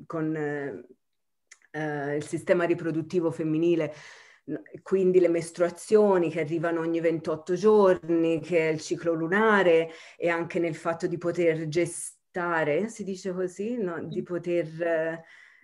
con 0.08 0.36
eh, 0.36 0.86
eh, 1.72 2.16
il 2.16 2.26
sistema 2.26 2.64
riproduttivo 2.64 3.30
femminile, 3.30 3.94
quindi 4.82 5.20
le 5.20 5.30
mestruazioni 5.30 6.30
che 6.30 6.42
arrivano 6.42 6.82
ogni 6.82 7.00
28 7.00 7.54
giorni, 7.56 8.40
che 8.42 8.70
è 8.70 8.72
il 8.72 8.82
ciclo 8.82 9.14
lunare 9.14 9.90
e 10.18 10.30
anche 10.30 10.60
nel 10.60 10.76
fatto 10.76 11.08
di 11.08 11.18
poter 11.18 11.68
gestare, 11.68 12.90
si 12.90 13.04
dice 13.04 13.32
così, 13.32 13.78
no? 13.78 14.04
di 14.04 14.22
poter 14.22 15.24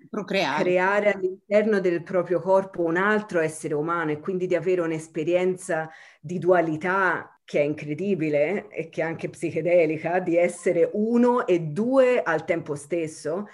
Procreare. 0.09 0.63
creare 0.63 1.11
all'interno 1.11 1.81
del 1.81 2.03
proprio 2.03 2.39
corpo 2.39 2.83
un 2.83 2.95
altro 2.95 3.41
essere 3.41 3.73
umano 3.73 4.11
e 4.11 4.19
quindi 4.19 4.47
di 4.47 4.55
avere 4.55 4.81
un'esperienza 4.81 5.89
di 6.21 6.39
dualità 6.39 7.41
che 7.43 7.59
è 7.59 7.63
incredibile 7.63 8.69
e 8.69 8.89
che 8.89 9.01
è 9.01 9.03
anche 9.03 9.29
psichedelica, 9.29 10.19
di 10.19 10.37
essere 10.37 10.89
uno 10.93 11.45
e 11.45 11.59
due 11.59 12.21
al 12.21 12.45
tempo 12.45 12.75
stesso 12.75 13.47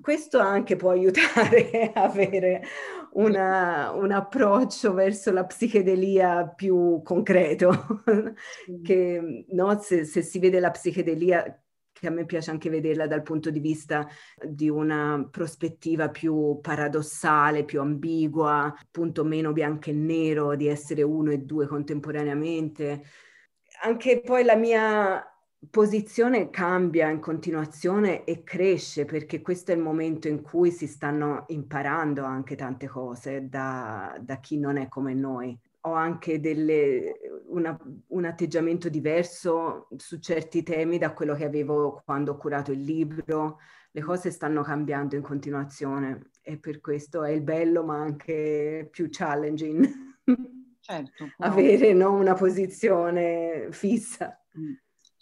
questo 0.00 0.38
anche 0.38 0.76
può 0.76 0.90
aiutare 0.90 1.92
a 1.94 2.02
avere 2.02 2.62
una, 3.16 3.92
un 3.92 4.12
approccio 4.12 4.92
verso 4.92 5.32
la 5.32 5.44
psichedelia 5.44 6.48
più 6.48 7.00
concreto, 7.02 8.02
che 8.82 9.46
no, 9.48 9.78
se, 9.80 10.04
se 10.04 10.22
si 10.22 10.38
vede 10.38 10.60
la 10.60 10.70
psichedelia 10.70 11.60
che 11.98 12.08
a 12.08 12.10
me 12.10 12.26
piace 12.26 12.50
anche 12.50 12.68
vederla 12.68 13.06
dal 13.06 13.22
punto 13.22 13.48
di 13.48 13.58
vista 13.58 14.06
di 14.38 14.68
una 14.68 15.26
prospettiva 15.30 16.10
più 16.10 16.58
paradossale, 16.60 17.64
più 17.64 17.80
ambigua, 17.80 18.66
appunto 18.66 19.24
meno 19.24 19.52
bianco 19.52 19.88
e 19.88 19.94
nero, 19.94 20.54
di 20.56 20.68
essere 20.68 21.02
uno 21.02 21.30
e 21.30 21.38
due 21.38 21.66
contemporaneamente. 21.66 23.02
Anche 23.82 24.20
poi 24.20 24.44
la 24.44 24.56
mia 24.56 25.35
posizione 25.70 26.50
cambia 26.50 27.08
in 27.08 27.20
continuazione 27.20 28.24
e 28.24 28.42
cresce 28.42 29.04
perché 29.04 29.40
questo 29.42 29.72
è 29.72 29.74
il 29.74 29.80
momento 29.80 30.28
in 30.28 30.42
cui 30.42 30.70
si 30.70 30.86
stanno 30.86 31.44
imparando 31.48 32.24
anche 32.24 32.56
tante 32.56 32.86
cose 32.86 33.48
da, 33.48 34.16
da 34.20 34.38
chi 34.38 34.58
non 34.58 34.76
è 34.76 34.88
come 34.88 35.14
noi. 35.14 35.58
Ho 35.82 35.92
anche 35.92 36.40
delle, 36.40 37.14
una, 37.48 37.78
un 38.08 38.24
atteggiamento 38.24 38.88
diverso 38.88 39.88
su 39.96 40.18
certi 40.18 40.62
temi 40.62 40.98
da 40.98 41.12
quello 41.12 41.34
che 41.34 41.44
avevo 41.44 42.02
quando 42.04 42.32
ho 42.32 42.36
curato 42.36 42.72
il 42.72 42.82
libro. 42.82 43.58
Le 43.92 44.00
cose 44.00 44.30
stanno 44.30 44.62
cambiando 44.62 45.14
in 45.14 45.22
continuazione 45.22 46.30
e 46.42 46.58
per 46.58 46.80
questo 46.80 47.22
è 47.22 47.30
il 47.30 47.42
bello 47.42 47.84
ma 47.84 47.98
anche 47.98 48.88
più 48.90 49.06
challenging. 49.10 49.88
Certo, 50.80 51.30
avere 51.38 51.92
no, 51.92 52.14
una 52.14 52.34
posizione 52.34 53.68
fissa. 53.70 54.38
Mm 54.58 54.72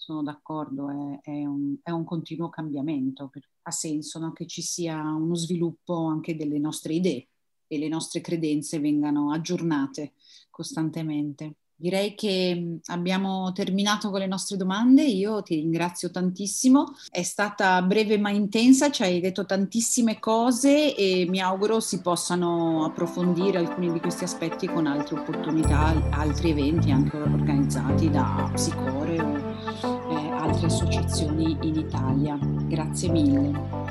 sono 0.04 0.22
d'accordo, 0.22 0.90
è, 0.90 1.30
è, 1.30 1.46
un, 1.46 1.76
è 1.82 1.90
un, 1.90 2.04
continuo 2.04 2.50
cambiamento. 2.50 3.30
Ha 3.62 3.70
senso 3.70 4.18
no? 4.18 4.32
che 4.32 4.46
ci 4.46 4.60
sia 4.60 5.00
uno 5.00 5.34
sviluppo 5.34 6.04
anche 6.04 6.36
delle 6.36 6.58
nostre 6.58 6.92
idee 6.92 7.28
e 7.66 7.78
le 7.78 7.88
nostre 7.88 8.20
credenze 8.20 8.78
vengano 8.80 9.32
aggiornate 9.32 10.12
costantemente. 10.50 11.54
Direi 11.76 12.14
che 12.14 12.78
abbiamo 12.86 13.50
terminato 13.52 14.10
con 14.10 14.20
le 14.20 14.26
nostre 14.26 14.56
domande, 14.56 15.04
io 15.04 15.42
ti 15.42 15.56
ringrazio 15.56 16.10
tantissimo, 16.10 16.92
è 17.10 17.22
stata 17.22 17.82
breve 17.82 18.16
ma 18.16 18.30
intensa, 18.30 18.90
ci 18.90 19.02
hai 19.02 19.20
detto 19.20 19.44
tantissime 19.44 20.20
cose 20.20 20.94
e 20.94 21.26
mi 21.28 21.40
auguro 21.40 21.80
si 21.80 22.00
possano 22.00 22.84
approfondire 22.84 23.58
alcuni 23.58 23.90
di 23.92 24.00
questi 24.00 24.22
aspetti 24.24 24.68
con 24.68 24.86
altre 24.86 25.18
opportunità, 25.18 26.10
altri 26.10 26.50
eventi 26.50 26.92
anche 26.92 27.16
organizzati 27.16 28.08
da 28.08 28.48
Psicore 28.52 29.53
altre 30.54 30.66
associazioni 30.66 31.56
in 31.62 31.76
Italia. 31.76 32.38
Grazie 32.40 33.10
mille. 33.10 33.82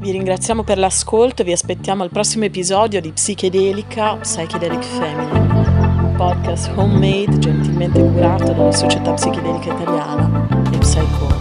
Vi 0.00 0.10
ringraziamo 0.12 0.62
per 0.62 0.78
l'ascolto 0.78 1.42
e 1.42 1.44
vi 1.44 1.52
aspettiamo 1.52 2.02
al 2.02 2.10
prossimo 2.10 2.44
episodio 2.44 3.00
di 3.00 3.10
Psichedelica 3.10 4.16
Psychedelic 4.18 4.84
un 5.00 6.14
podcast 6.16 6.70
homemade 6.76 7.38
gentilmente 7.38 8.00
curato 8.00 8.52
dalla 8.52 8.72
Società 8.72 9.12
Psichedelica 9.14 9.72
Italiana 9.72 10.48
e 10.72 10.78
Psycho. 10.78 11.37